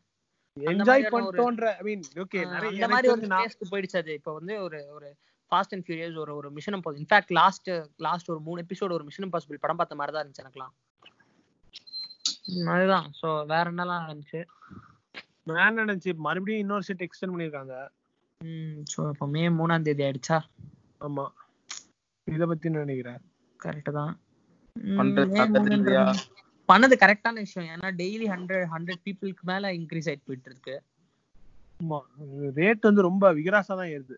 என்ஜாய் 0.71 1.03
பண்ணிட்டோன்ற 1.13 1.67
ஐ 1.79 1.83
மீன் 1.87 2.03
ஓகே 2.23 2.39
எனக்கு 2.59 2.89
மாதிரி 2.93 3.09
ஒரு 3.13 3.23
ஸ்பேஸ்க்கு 3.31 3.71
போயிடுச்சு. 3.73 3.97
அது 4.01 4.13
இப்போ 4.19 4.33
வந்து 4.37 4.55
ஒரு 4.65 4.79
ஒரு 4.95 5.09
ஃபாஸ்ட் 5.51 5.73
அண்ட் 5.75 5.85
ஃபியூரியஸ் 5.85 6.17
ஒரு 6.23 6.31
ஒரு 6.39 6.49
mission 6.57 6.75
impossible 6.77 7.01
in fact 7.03 7.31
last 7.39 7.69
last 8.07 8.31
ஒரு 8.33 8.41
மூணு 8.47 8.63
எபிசோடு 8.65 8.97
ஒரு 8.97 9.07
மிஷன் 9.09 9.27
இம்பாசிபிள் 9.27 9.63
படம் 9.63 9.79
பார்த்த 9.81 9.99
மாதிரி 10.01 10.13
தான் 10.15 10.23
இருந்துச்சு 10.23 10.43
எனக்குலாம் 10.45 10.75
அதுதான். 12.73 13.07
ஸோ 13.19 13.27
வேற 13.51 13.65
என்னலாம் 13.71 14.05
இருந்துச்சு 14.07 14.41
நான் 15.51 15.79
நினைச்சு 15.81 16.11
மறுபடியும் 16.27 16.63
இன்னொரு 16.63 16.87
செட் 16.87 17.05
எக்ஸ்டெண்ட் 17.05 17.33
பண்ணிருக்காங்க 17.33 17.75
ம் 18.41 18.81
ஸோ 18.91 18.99
இப்போ 19.13 19.25
மே 19.27 19.41
மூணாம் 19.59 19.85
தேதி 19.87 20.03
ஆயிடுச்சா? 20.05 20.37
ஆமா. 21.01 21.25
இத 22.27 22.45
பத்தி 22.45 22.69
நினைக்கிறேன். 22.75 23.21
கரெக்ட் 23.59 23.91
தான். 23.91 24.11
பண்ணது 26.69 26.95
கரெக்டான 27.03 27.35
விஷயம். 27.45 27.69
ஏன்னா 27.73 27.89
டெய்லி 28.01 28.25
ஹண்ட்ரட் 28.33 28.67
ஹண்ட்ரட் 28.73 29.03
பீப்புளுக்கு 29.05 29.43
மேல 29.43 29.71
இன்க்ரீஸ் 29.79 30.09
ஆயிட்டு 30.09 30.27
போயிட்டு 30.29 30.49
இருக்கு 30.51 30.75
ஆமா. 31.79 31.99
ரேட் 32.57 32.87
வந்து 32.87 33.07
ரொம்ப 33.07 33.25
விகராசா 33.33 33.73
தான் 33.75 33.91
ஏறுது. 33.93 34.15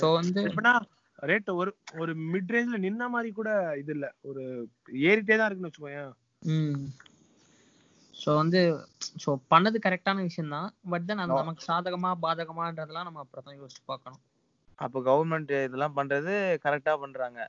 ஸோ 0.00 0.06
வந்து 0.14 0.40
எப்படின்னா 0.48 0.72
ரேட் 1.18 1.50
ஒரு 1.60 1.70
ஒரு 1.98 2.12
மிட் 2.32 2.52
ரேஞ்ச்ல 2.54 2.78
நின்ன 2.84 3.08
மாதிரி 3.08 3.30
கூட 3.32 3.50
இது 3.76 3.92
இல்ல. 3.96 4.06
ஒரு 4.22 4.42
ஏறிட்டே 5.08 5.36
தான் 5.36 5.48
இருக்குன்னு 5.48 5.70
வச்சுக்கோயேன். 5.70 6.10
ம். 6.52 6.82
ஸோ 8.14 8.30
வந்து 8.36 8.60
ஸோ 9.24 9.30
பண்ணது 9.52 9.78
கரெக்டான 9.78 10.22
விஷயம் 10.22 10.54
தான். 10.56 10.68
பட் 10.90 11.06
தென் 11.06 11.22
அது. 11.24 11.32
நமக்கு 11.34 11.68
சாதகமா 11.68 12.10
பாதகமான்றதெல்லாம் 12.24 13.08
நம்ம 13.08 13.22
அப்புறம் 13.24 13.46
தான் 13.46 13.58
யோசிச்சு 13.60 13.82
பார்க்கணும். 13.86 14.22
அப்ப 14.78 15.00
கவர்மெண்ட் 15.08 15.54
இதெல்லாம் 15.66 15.96
பண்றது 15.96 16.34
கரெக்டா 16.66 16.92
பண்றாங்க. 17.00 17.40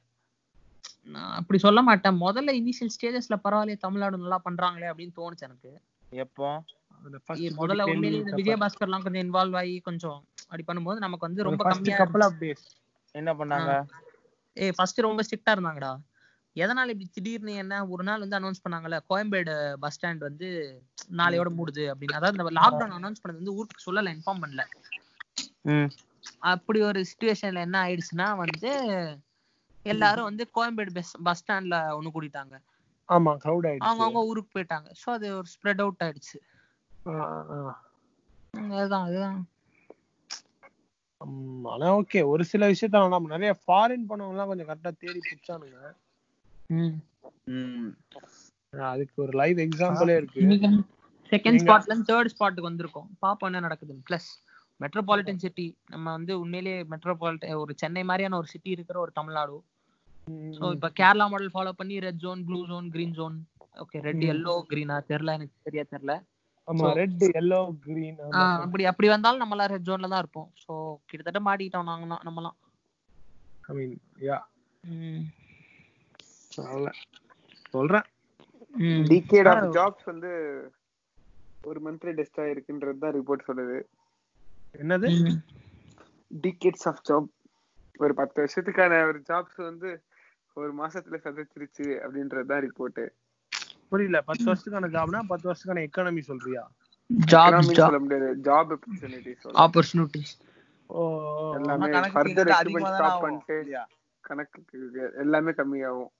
நான் 1.05 1.33
அப்படி 1.33 1.59
சொல்ல 1.59 1.81
மாட்டேன். 1.81 2.21
முதல்ல 2.21 2.51
இனிஷியல் 2.59 2.93
ஸ்டேஜஸ்ல 2.95 3.35
பரவாயில்லையே 3.43 3.77
தமிழ்நாடு 3.77 4.17
நல்லா 4.17 4.41
பண்றாங்களே 4.49 4.89
அப்படின்னு 4.91 5.15
தோணுச்சு 5.15 5.41
எனக்கு. 5.41 5.71
எப்போ? 6.09 6.63
முதல்ல 7.01 7.83
10 7.83 7.91
உண்மையிலேயே 7.91 8.23
minutes 8.23 8.37
விஜயபாஸ்கர்லாம் 8.39 9.03
கொஞ்சம் 9.03 9.23
இன்வால்வ் 9.25 9.55
ஆகி 9.55 9.79
கொஞ்சம் 9.79 10.27
அப்படி 10.49 10.63
பண்ணும்போது 10.67 10.95
நமக்கு 10.95 11.27
வந்து 11.27 11.43
ரொம்ப 11.43 11.63
கம்மியா 11.63 11.97
என்ன 13.15 13.33
பண்ணாங்க? 13.33 13.71
ஏ 14.57 14.71
ஃபர்ஸ்ட் 14.71 14.99
ரொம்ப 14.99 15.23
ஸ்ட்ரிக்டா 15.23 15.53
இருந்தாங்கடா. 15.55 15.91
எதனால 16.55 16.87
இப்படி 16.87 17.09
திடீர்னு 17.13 17.53
என்ன 17.53 17.87
ஒரு 17.87 18.03
நாள் 18.03 18.19
வந்து 18.19 18.37
அனௌன்ஸ் 18.39 18.63
பண்ணாங்கல்ல 18.63 18.97
கோயம்பேடு 19.09 19.53
பஸ் 19.79 19.97
ஸ்டாண்ட் 19.97 20.17
வந்து 20.17 20.47
நாளையோட 21.17 21.49
மூடுது 21.57 21.83
அப்படின்னு. 21.91 22.13
அதாவது 22.13 22.37
இந்த 22.37 22.61
லாக்டவுன் 22.61 22.95
அனௌன்ஸ் 22.99 23.21
பண்ணது 23.23 23.41
வந்து 23.41 23.55
ஊருக்கு 23.55 23.85
சொல்லல 23.85 24.13
இன்ஃபார்ம் 24.15 24.41
பண்ணல. 24.43 24.63
ம். 25.61 25.89
அப்படி 26.39 26.81
ஒரு 26.81 27.05
சுச்சுவேஷன்ல 27.11 27.61
என்ன 27.61 27.77
ஆயிடுச்சுன்னா 27.83 28.27
வந்து 28.35 28.71
எல்லாரும் 29.83 30.27
வந்து 30.29 30.43
கோயம்பேடு 30.55 30.91
பஸ் 30.97 31.13
பஸ் 31.27 31.41
ஸ்டாண்ட்ல 31.41 31.77
ஒண்ணு 31.97 32.13
கூட்டிட்டாங்க. 32.15 32.55
ஆமா 33.09 33.31
crowd 33.43 33.63
ஆயிடுச்சு. 33.69 33.87
அவங்கவங்க 33.87 34.21
ஊருக்கு 34.29 34.51
போயிட்டாங்க. 34.55 34.89
சோ 35.01 35.07
அது 35.17 35.27
ஒரு 35.37 35.49
ஸ்ப்ரெட் 35.53 35.81
அவுட் 35.85 36.03
ஆயிடுச்சு. 36.05 36.37
அதுதான் 38.77 39.05
அதுதான். 39.07 39.39
ஆனா 41.71 41.87
ஓகே 41.97 42.21
ஒரு 42.33 42.43
சில 42.51 42.69
விஷயத்த 42.71 43.01
நம்ம 43.13 43.31
நிறைய 43.33 43.51
ஃபாரின் 43.63 44.07
பணம் 44.11 44.31
எல்லாம் 44.33 44.49
கொஞ்சம் 44.51 44.69
கரெக்டா 44.69 44.91
தேடி 45.03 45.19
பிடிச்சானுங்க. 45.27 45.79
அதுக்கு 48.91 49.15
ஒரு 49.25 49.33
லைவ் 49.41 49.57
எக்ஸாம்பிளே 49.65 50.15
இருக்கு. 50.21 50.41
செகண்ட் 51.31 51.61
ஸ்பாட்ல 51.63 51.91
இருந்து 51.91 52.09
தேர்ட் 52.11 52.33
ஸ்பாட்டுக்கு 52.33 52.69
வந்திருக்கோம். 52.69 53.09
பாப்போம் 53.23 53.49
என்ன 53.49 53.61
நடக்குதுன்னு. 53.67 54.05
பிளஸ் 54.09 54.29
மெட்ரோபாலிட்டன் 54.81 55.43
சிட்டி 55.43 55.67
நம்ம 55.89 56.05
வந்து 56.17 56.33
உண்மையிலேயே 56.43 56.79
மெட்ரோபாலிட்டன் 56.93 57.61
ஒரு 57.63 57.73
சென்னை 57.81 58.03
மாதிரியான 58.09 58.37
ஒரு 58.37 58.47
சிட்டி 58.53 58.69
இருக்கிற 58.75 58.97
ஒரு 58.99 59.11
தமிழ்நாடு. 59.19 59.57
ஸோ 60.57 60.65
இப்போ 60.75 60.89
கேரளா 60.99 61.25
மாடல் 61.31 61.53
ஃபாலோ 61.53 61.71
பண்ணி 61.79 61.95
red 62.05 62.21
zone 62.25 62.41
blue 62.47 62.59
zone 62.71 62.87
green 62.95 63.15
zone 63.19 63.37
okay 63.83 63.99
red 64.07 64.25
yellow 64.33 64.53
கிரீனா 64.71 64.97
தெரியல 65.11 65.35
எனக்கு 65.37 65.55
சரியா 65.67 65.83
தெரியல. 65.93 66.15
ரெட் 66.99 67.23
எல்லோ 67.41 67.59
கிரீன் 67.85 68.17
அப்படி 68.65 68.83
அப்படி 68.91 69.07
வந்தாலும் 69.13 69.43
நம்மளாம் 69.43 69.71
ரெட் 69.73 69.87
ஜோன்ல 69.87 70.11
தான் 70.13 70.23
இருப்போம். 70.23 70.49
ஸோ 70.63 70.73
கிட்டத்தட்ட 71.09 71.41
மாட்டிக்கிட்டோம் 71.47 71.89
நாங்களாம் 71.91 72.25
நம்மலாம். 72.27 72.57
ஐ 73.69 73.73
மீன் 73.77 73.95
யா 74.27 74.37
ம். 74.83 75.23
சொல்றேன். 77.73 78.07
ம். 78.73 79.03
டிகேட் 79.11 79.49
ஆஃப் 79.51 79.65
ஜாப்ஸ் 79.77 80.07
வந்து 80.11 80.31
ஒரு 81.69 81.79
மந்த்லி 81.87 82.11
டெஸ்ட் 82.19 82.41
ஆயிருக்குன்றது 82.43 83.03
தான் 83.03 83.15
ரிப்போர்ட் 83.19 83.47
சொல்லுது. 83.49 83.79
என்னது. 84.75 85.07
டிகேட்ஸ் 86.43 86.87
ஆஃப் 86.89 87.01
ஜாப் 87.09 87.29
ஒரு 87.99 88.13
பத்து 88.13 88.37
வருஷத்துக்கான 88.41 88.99
ஒரு 89.07 89.19
ஜாப்ஸ் 89.29 89.59
வந்து 89.69 89.89
ஒரு 90.57 90.71
மாசத்துல 90.77 91.17
சதைச்சிருச்சு 91.25 91.85
அப்படின்றது 92.03 92.45
தான் 92.45 92.63
ரிப்போர்ட் 92.67 93.01
புரியல. 93.89 94.21
பத்து 94.21 94.45
வருஷத்துக்கான 94.49 94.89
ஜாப்னா 94.95 95.21
பத்து 95.27 95.45
வருஷத்துக்கான 95.49 95.83
எக்கானமி 95.87 96.21
சொல்றியா? 96.21 96.63
ஜாப் 97.09 97.51
ஜாப் 97.53 97.73
சொல்ல 97.79 97.99
முடியாது. 97.99 98.29
ஜாப் 98.41 98.71
ஆப்பர்ச்சுனிட்டிஸ் 98.75 99.45
ஆப்பர்ச்சுனிட்டிஸ் 99.63 100.33
ஓ 100.89 101.01
எல்லாமே 101.55 101.91
ஃபர்தர் 102.13 102.51
ஸ்டாப் 102.53 102.97
தான் 102.97 103.21
பண்ணிட்டு? 103.21 103.57
கணக்கு 104.23 104.61
எல்லாமே 105.23 105.51
கம்மியாகும். 105.51 106.11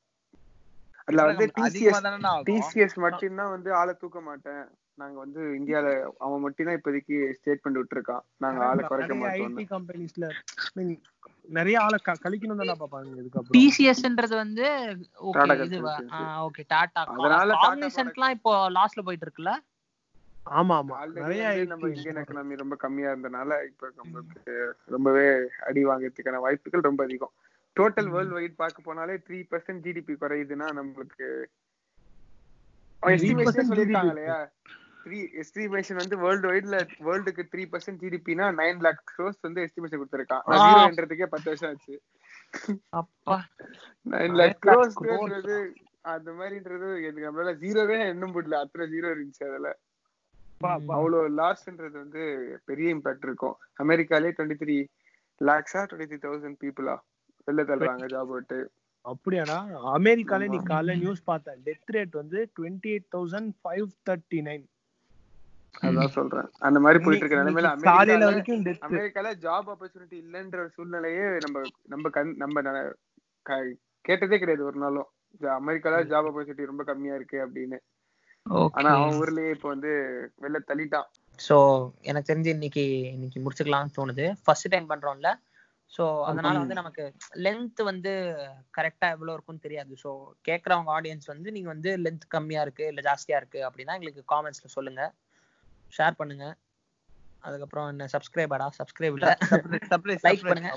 அதுல 1.05 1.25
வந்து 1.25 1.45
டிசிஎஸ் 1.57 2.05
தானே 2.07 2.31
டிசிஎஸ் 2.49 2.95
மட்டும்தான் 3.05 3.49
வந்து 3.49 3.69
ஆளை 3.73 3.93
தூக்க 3.99 4.21
மாட்டேன். 4.21 4.63
நாங்க 4.97 5.17
வந்து 5.19 5.41
இந்தியால 5.57 5.87
அவன் 6.19 6.43
மட்டும் 6.43 6.67
தான் 6.67 6.77
இப்போதைக்கு 6.77 7.15
ஸ்டேட்மெண்ட் 7.37 7.79
விட்டுருக்கான். 7.79 8.23
நாங்க 8.43 8.59
ஆளை 8.65 8.81
குறைக்க 8.85 9.13
மாட்டோம் 9.15 9.47
ஐடி 9.49 9.65
கம்பெனிஸ்ல 9.69 10.25
நிறைய 11.49 11.77
ஆளை 11.83 11.97
கழிக்கணும் 12.19 12.61
தானே 12.61 12.75
பாப்பாங்க 12.81 13.21
இதுக்கப்புறம் 13.21 13.55
டிசிஎஸ்ன்றது 13.57 14.35
வந்து 14.37 14.65
ஓகே 16.43 16.63
டாடா 16.69 17.01
அதனால 17.13 17.57
காக்னிசன்ட்லாம் 17.59 18.35
இப்போ 18.37 18.53
லாஸ்ட்ல 18.77 19.03
போயிட்டு 19.07 19.27
இருக்குல்ல? 19.27 19.53
ஆமா 20.51 20.75
ஆமா. 20.81 20.93
நிறைய 21.17 21.41
நம்ம 21.71 21.89
இந்தியன் 21.91 22.19
எக்கனாமி 22.21 22.61
ரொம்ப 22.61 22.75
கம்மியா 22.83 23.09
இருந்தனால 23.11 23.57
இப்ப 23.67 23.89
நம்மளுக்கு 23.97 24.53
ரொம்பவே 24.87 25.25
அடி 25.67 25.81
வாங்குறதுக்கான 25.89 26.41
வாய்ப்புகள் 26.45 26.87
ரொம்ப 26.87 27.01
அதிகம். 27.07 27.33
டோட்டல் 27.77 28.09
வேர்ல்ட் 28.13 28.35
வைட் 28.37 28.55
பார்க்க 28.57 28.87
போனாலே 28.87 29.13
த்ரீ 29.27 29.39
பர்சன்ட் 29.51 29.83
ஜிடிபி 29.85 30.15
குறையுதுன்னா 30.17 30.67
நம்மளுக்கு 30.79 31.27
எஸ்டிமேஷன் 33.03 33.69
சொல்லிருக்காங்க 33.69 34.13
இல்லையா? 34.13 34.39
த்ரீ 35.03 35.19
எஸ்டிமேஷன் 35.41 35.93
வந்து 35.93 36.17
வேர்ல்டு 36.17 36.47
வைட்ல 36.51 36.77
வேர்ல்டுக்கு 37.07 37.43
த்ரீ 37.51 37.63
பர்சன்ட் 37.71 38.01
ஜிடிபினா 38.03 38.47
நைன் 38.59 38.81
லேக் 38.81 39.03
க்ரோஸ் 39.11 39.39
வந்து 39.41 39.61
எஸ்டிமேஷன் 39.61 40.01
கொடுத்துருக்கான். 40.01 40.43
ஜீரோன்றதுக்கே 40.63 41.25
பத்து 41.25 41.49
வருஷம் 41.51 41.69
ஆச்சு. 41.69 41.95
அப்பா. 42.91 43.37
நைன் 44.05 44.35
லேக் 44.35 44.59
க்ரோஸ்ன்றது 44.65 45.55
அந்த 46.11 46.31
மாதிரின்றது 46.31 46.87
எனக்கு 47.07 47.25
நம்மளால 47.27 47.53
ஜீரோவே 47.63 47.97
எண்ண 48.07 48.25
முடியல. 48.27 48.59
அத்தனை 48.63 48.87
ஜீரோ 48.93 49.09
இருந்துச்சு 49.13 49.45
அதுல. 49.49 49.71
அவ்வளவு 50.61 51.29
லாஸ்ன்றது 51.31 51.91
வந்து 51.91 52.23
பெரிய 52.65 52.95
இம்பாக்ட் 52.95 53.25
இருக்கும். 53.27 53.55
அமெரிக்காலே 53.83 54.31
டுவெண்ட்டி 54.37 54.57
த்ரீ 54.63 54.77
லேக்ஸா 55.41 55.81
டுவெண்ட்டி 55.89 56.09
த்ரீ 56.11 56.19
தௌசண்ட் 56.25 56.59
பீப்புளா 56.63 56.95
வெளில 57.47 57.63
தள்ளுறாங்க 57.69 58.05
ஜாப் 58.13 58.27
விட்டு 58.27 58.59
அப்படியாடா. 59.05 59.57
அமெரிக்கால 59.93 60.47
நீ. 60.47 60.57
காலைல 60.71 60.97
நியூஸ் 60.97 61.23
பார்த்தேன். 61.23 61.61
டெத் 61.65 61.93
ரேட் 61.93 62.11
வந்து 62.11 62.39
twenty 62.59 62.89
eight 62.93 63.07
thousand 63.15 63.51
five 63.61 63.87
thirty 64.09 64.39
nine 64.49 64.65
அதான் 65.81 66.15
சொல்றேன். 66.15 66.47
அந்த 66.59 66.77
மாதிரி 66.79 66.99
போயிட்டு 67.03 67.23
இருக்க 67.23 67.39
நிலைமையில 67.39 67.69
அமெரிக்கால 68.87 69.29
ஜாப் 69.43 69.69
ஆப்பர்ச்சுனிட்டி 69.69 70.17
இல்லைன்ற 70.23 70.65
சூழ்நிலையே 70.75 71.25
நம்ம 71.39 71.61
நம்ம 71.85 72.09
கண் 72.09 72.33
நம்ம 72.35 72.63
கேட்டதே 74.05 74.37
கிடையாது 74.37 74.63
ஒரு 74.65 74.77
நாளும். 74.79 75.09
அமெரிக்கால 75.59 76.03
ஜாப் 76.05 76.27
ஆப்பர்ச்சுனிட்டி 76.29 76.71
ரொம்ப 76.71 76.83
கம்மியா 76.83 77.15
இருக்கு 77.15 77.37
அப்படின்னு. 77.45 77.77
ஆனா 78.73 78.89
அவன் 78.95 79.17
ஊர்லயே 79.19 79.49
இப்ப 79.49 79.67
வந்து 79.69 79.91
வெளில 80.41 80.59
தள்ளிட்டான். 80.67 81.07
ஸோ 81.39 81.55
எனக்கு 82.01 82.29
தெரிஞ்சு 82.31 82.49
இன்னைக்கு 82.49 82.83
இன்னைக்கு 83.11 83.39
முடிச்சுக்கலாம்னு 83.39 83.95
தோணுது. 83.95 84.25
First 84.45 84.69
time 84.69 84.89
பண்றோம்ல. 84.89 85.29
ஸோ 85.91 86.03
அதனால 86.23 86.57
வந்து 86.57 86.73
நமக்கு 86.73 87.03
லென்த் 87.45 87.81
வந்து 87.83 88.11
கரெக்டா 88.77 89.07
எவ்வளவு 89.09 89.33
இருக்கும்னு 89.33 89.59
தெரியாது. 89.59 89.93
ஸோ 90.03 90.09
கேட்குறவங்க 90.47 90.91
ஆடியன்ஸ் 90.91 91.27
வந்து 91.27 91.51
நீங்க 91.51 91.67
வந்து 91.67 91.91
லென்த் 91.97 92.27
கம்மியா 92.27 92.61
இருக்கு 92.61 92.85
இல்ல 92.87 93.01
ஜாஸ்தியா 93.09 93.39
இருக்கு 93.41 93.59
அப்படின்னா 93.69 93.95
எங்களுக்கு 93.95 94.23
காமெண்ட்ஸ்ல 94.33 94.69
சொல்லுங்க. 94.69 95.03
ஷேர் 95.91 96.19
பண்ணுங்க. 96.19 96.45
அதுக்கப்புறம் 97.43 97.87
என்ன 97.91 98.07
சப்ஸ்கிரைபடா 98.13 98.67
சப்ஸ்கிரைப் 98.79 99.15
இல்ல. 99.19 99.29
லைக் 100.25 100.43
பண்ணுங்க. 100.43 100.71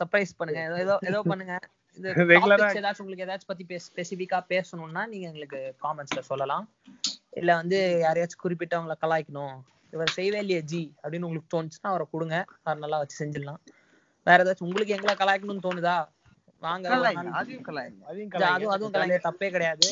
சர்ப்ரைஸ் 0.00 0.32
பண்ணுங்க. 0.38 0.62
ஏதோ 0.84 0.94
ஏதோ 1.10 1.20
பண்ணுங்க. 1.22 1.54
இது 1.98 2.08
ஏதாச்சும் 2.80 3.04
உங்களுக்கு 3.04 3.24
ஏதாச்சும் 3.26 3.50
பத்தி 3.50 3.64
பேச 3.64 3.82
ஸ்பெசிஃபிக்கா 3.88 4.38
பேசணும்னா 4.52 5.02
நீங்க 5.06 5.26
எங்களுக்கு 5.26 5.60
காமெண்ட்ஸ்ல 5.84 6.20
சொல்லலாம். 6.30 6.64
இல்ல 7.32 7.50
வந்து 7.54 7.78
யாரையாச்சும் 8.04 8.42
குறிப்பிட்டவங்கள 8.44 8.96
கலாய்க்கணும். 9.02 9.56
இவர் 9.92 10.16
செய்வே 10.16 10.38
இல்லையே 10.38 10.62
ஜி 10.62 10.82
அப்படின்னு 11.02 11.26
உங்களுக்கு 11.28 11.52
தோணுச்சுன்னா 11.54 11.90
அவரை 11.90 12.06
கொடுங்க. 12.10 12.36
அவர் 12.62 12.78
நல்லா 12.78 12.98
வச்சு 12.98 13.16
செஞ்சிடலாம். 13.22 13.60
வேற 14.26 14.44
ஏதாச்சும் 14.44 14.68
உங்களுக்கு 14.68 14.96
எங்களை 14.96 15.14
கலாய்க்கணும்னு 15.16 15.66
தோணுதா? 15.68 15.96
வாங்க 16.62 16.86
கலாய்ங்க. 16.92 17.28
அதுவும் 18.50 18.74
அதுவும் 18.74 18.94
கலாய்க்க 18.94 19.28
தப்பே 19.28 19.50
கிடையாது. 19.50 19.88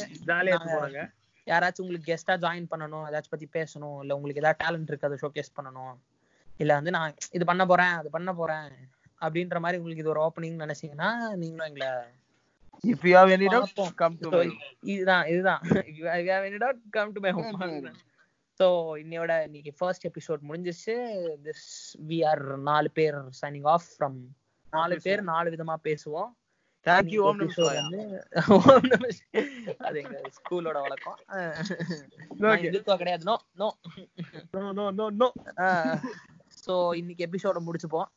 யாராச்சும் 1.47 1.85
உங்களுக்கு 1.85 2.11
கெஸ்டா 2.11 2.35
ஜாயின் 2.45 2.71
பண்ணணும் 2.73 3.05
ஏதாச்சும் 3.09 3.35
பத்தி 3.35 3.49
பேசணும் 3.59 3.99
இல்ல 4.03 4.17
உங்களுக்கு 4.19 4.43
ஏதாவது 4.43 4.61
டேலண்ட் 4.65 4.91
இருக்கு 4.91 5.09
அதை 5.09 5.19
ஷோகேஸ் 5.23 5.57
பண்ணணும். 5.59 5.95
இல்ல 6.61 6.73
வந்து 6.79 6.93
நான் 6.97 7.15
இது 7.37 7.45
பண்ண 7.51 7.63
போறேன் 7.67 7.95
அது 8.01 8.09
பண்ண 8.17 8.31
போறேன் 8.35 8.69
அப்படின்ற 9.23 9.59
மாதிரி 9.65 9.79
உங்களுக்கு 9.81 10.05
இது 10.05 10.13
ஒரு 10.15 10.23
ஓப்பனிங் 10.27 10.63
நினைச்சீங்கன்னா 10.65 11.11
நீங்களும் 11.43 11.69
எங்களை 11.71 11.91
if 12.85 13.05
you 13.09 13.15
have 13.19 13.33
any 13.37 13.49
doubt. 13.55 13.81
Come 14.03 14.19
to 14.23 14.29
இதுதான் 14.93 15.27
இதுதான். 15.33 15.63
Come 16.97 17.13
to 17.17 17.23
my 17.25 17.33
home 17.39 17.91
so 18.61 18.67
இன்னையோட 19.03 19.33
இன்னைக்கு 19.47 19.73
ஃபர்ஸ்ட் 19.79 20.07
எபிசோட் 20.09 20.41
முடிஞ்சிருச்சு. 20.49 20.97
திஸ் 21.47 21.67
வி 22.09 22.19
ஆர் 22.31 22.43
நாலு 22.71 22.91
பேர் 22.99 23.19
சைனிங் 23.43 23.69
ஆஃப் 23.75 23.87
ஃப்ரம் 23.93 24.19
நாலு 24.73 24.97
பேர் 25.05 25.23
நாலு 25.31 25.49
விதமா 25.55 25.77
பேசுவோம். 25.89 26.31
தேங்க் 26.87 27.07
யூ 27.07 27.25
ஓம் 27.25 27.41
ஓம். 28.49 28.83
அது 29.79 30.03
எங்க 30.03 30.21
ஸ்கூலோட 30.39 30.81
வழக்கம். 30.81 31.19
இந்துத்துவா 32.65 32.97
கிடையாது. 32.97 33.25
No 33.25 33.37
no 33.53 33.77
no 34.51 34.91
no 34.91 35.11
no 35.11 35.33
so 36.67 36.95
இன்னைக்கு 36.95 37.27
எபிசோட 37.27 37.57
முடிச்சுப்போம். 37.67 38.09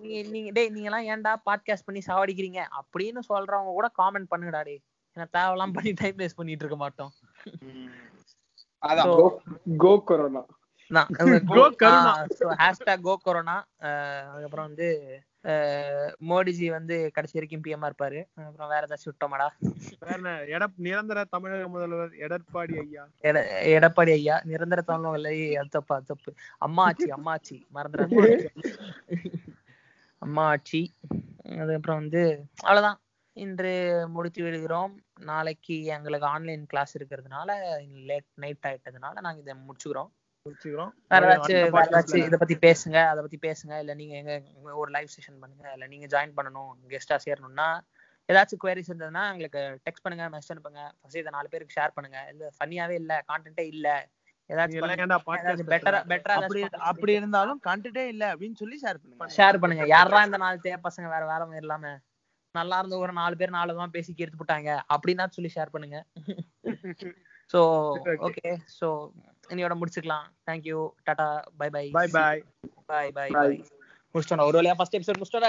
நீங்க 0.00 0.50
டேய் 0.50 0.68
நீங்க 0.68 0.98
எல்லாம் 0.98 1.06
ஏன்டா 1.06 1.32
பாட்காஸ்ட் 1.50 1.84
பண்ணி 1.84 2.02
சாவடிக்கிறீங்க? 2.06 2.64
அப்படின்னு 2.80 3.18
சொல்றவங்க 3.28 3.74
கூட 3.78 3.90
காமெண்ட் 4.02 4.26
பண்ணுங்கடா 4.36 4.62
டேய். 4.62 4.82
ஏன்னா 5.14 5.26
தேவையெல்லாம் 5.32 5.72
பண்ணி 5.72 5.92
டைம் 5.92 6.16
வேஸ்ட் 6.16 6.36
பண்ணிட்டு 6.36 6.64
இருக்க 6.64 6.76
மாட்டோம். 6.76 7.12
அதான் 8.86 9.02
So- 9.02 9.40
go 9.76 10.02
corona. 10.04 10.44
Go 10.90 11.70
Corona. 11.78 12.26
Hashtag 12.40 13.00
go 13.00 13.16
corona. 13.16 13.66
அதுக்கப்புறம் 14.32 14.66
வந்து 14.66 14.86
மோடிஜி 16.20 16.70
வந்து 16.70 17.10
கடைசி 17.12 17.38
வரைக்கும் 17.38 17.62
பிஎம்ஆ 17.64 17.84
இருப்பாரு. 17.84 18.46
அப்புறம் 18.46 18.68
வேற 18.68 18.86
ஏதாச்சும் 18.86 19.14
விட்டோமாடா? 19.14 19.48
வேற 20.46 20.66
நிரந்தர 20.76 21.24
தமிழக 21.24 21.68
முதல்வர் 21.68 22.10
எடப்பாடி 22.10 22.78
ஐயா. 22.78 23.08
எட- 23.22 23.48
எடப்பாடி 23.66 24.10
ஐயா 24.10 24.40
நிரந்தர 24.44 24.80
தமிழ் 24.80 25.56
அது 25.56 25.68
தப்பு 25.70 26.02
தப்பு. 26.04 26.34
அம்மா 26.58 26.90
ஆச்சி 26.90 27.08
அம்மா 27.08 27.36
ஆச்சி 27.36 27.66
மறந்துடாத 27.74 28.48
அம்மா 30.18 30.46
ஆட்சி 30.46 30.94
அதுக்கப்புறம் 31.44 31.98
வந்து 31.98 32.44
அவ்வளவுதான். 32.56 33.00
இன்று 33.32 34.04
முடித்து 34.08 34.42
விடுகிறோம். 34.42 35.02
நாளைக்கு 35.20 35.84
எங்களுக்கு 35.84 36.26
ஆன்லைன் 36.26 36.66
கிளாஸ் 36.66 36.98
இருக்கிறதுனால 36.98 37.50
லேட் 38.04 38.24
நைட் 38.34 38.64
ஆயிட்டதுனால 38.66 39.20
நாங்க 39.20 39.40
இதை 39.40 39.54
முடிச்சுக்கிறோம். 39.54 40.10
வேற 41.10 41.22
ஏதாச்சும் 41.26 41.44
அடுத்த 41.44 41.54
வேற 41.54 41.70
podcast 41.76 41.92
ஏதாச்சும் 41.92 42.18
ல 42.18 42.26
இதை 42.26 42.38
பத்தி 42.38 42.56
பேசுங்க. 42.56 42.98
அதை 43.06 43.20
பத்தி 43.22 43.38
பேசுங்க. 43.48 43.78
இல்ல 43.78 43.94
நீங்க 43.94 44.14
எங்க 44.16 44.34
ஒரு 44.72 44.90
லைவ் 44.90 45.14
செஷன் 45.16 45.40
பண்ணுங்க. 45.40 45.72
இல்ல 45.72 45.86
நீங்க 45.86 46.06
ஜாயின் 46.06 46.36
பண்ணணும். 46.36 46.70
கெஸ்டா 46.88 47.18
சேரணும்னா 47.26 47.68
ஏதாச்சும் 48.28 48.62
குவரிஸ் 48.64 48.90
இருந்ததுன்னா 48.90 49.24
எங்களுக்கு 49.32 49.60
டெக்ஸ்ட் 49.86 50.04
பண்ணுங்க 50.04 50.24
மெசேஜ் 50.28 50.52
அனுப்புங்க. 50.54 50.82
ஃபர்ஸ்ட் 50.98 51.20
இதை 51.20 51.32
நாலு 51.32 51.48
பேருக்கு 51.48 51.76
ஷேர் 51.80 51.94
பண்ணுங்க. 51.94 52.20
இல்ல 52.32 52.50
ஃபன்னியாவே 52.56 52.96
இல்ல. 53.02 53.24
கான்டென்ட்டே 53.32 53.66
இல்ல 53.66 53.88
அப்படி 56.40 56.60
அப்படி 56.90 57.12
இருந்தாலும் 57.12 57.58
கண்டென்ட்டே 57.66 58.04
இல்ல 58.06 58.24
அப்படின்னு 58.32 58.54
சொல்லி 58.54 58.76
ஷேர் 58.84 59.00
பண்ணுங்க. 59.00 59.32
ஷேர் 59.38 59.58
பண்ணுங்க. 59.58 59.86
யாரா 59.86 60.20
இந்த 60.24 60.36
நாலு 60.36 60.58
தே 60.62 60.72
பசங்க 60.88 61.08
வேற 61.08 61.24
வேற 61.26 61.48
இல்லாம. 61.56 61.90
நல்லா 62.54 62.78
இருந்த 62.78 62.96
ஒரு 62.96 63.12
நாலு 63.12 63.34
பேர் 63.36 63.50
நாலு 63.50 63.72
விதமா 63.72 63.86
பேசி 63.86 64.14
கெடுத்து 64.14 64.40
போட்டாங்க 64.40 64.70
அப்படின்னா 64.94 65.24
சொல்லி 65.28 65.50
ஷேர் 65.56 65.74
பண்ணுங்க. 65.74 65.98
So 67.52 67.60
Okay. 67.98 68.16
ஓகே 68.26 68.50
சோ 68.80 68.86
இன்னையோட 69.48 69.76
முடிச்சுக்கலாம். 69.80 70.26
Thank you 70.46 70.88
tata. 71.04 71.42
Bye 71.56 71.70
bye 71.70 71.90
Bye 71.92 72.08
bye. 72.12 72.42
Bye 72.86 73.10
bye 73.10 73.28
Bye. 73.28 73.32
Bye 73.32 73.64
முடிச்சிட்டோம் 74.14 74.46
ஒரு 74.46 74.60
வழியா 74.60 74.74
ஃபர்ஸ்ட் 74.74 74.96
எபிசோட் 74.96 75.20
முடிச்சிட்டோம் 75.20 75.46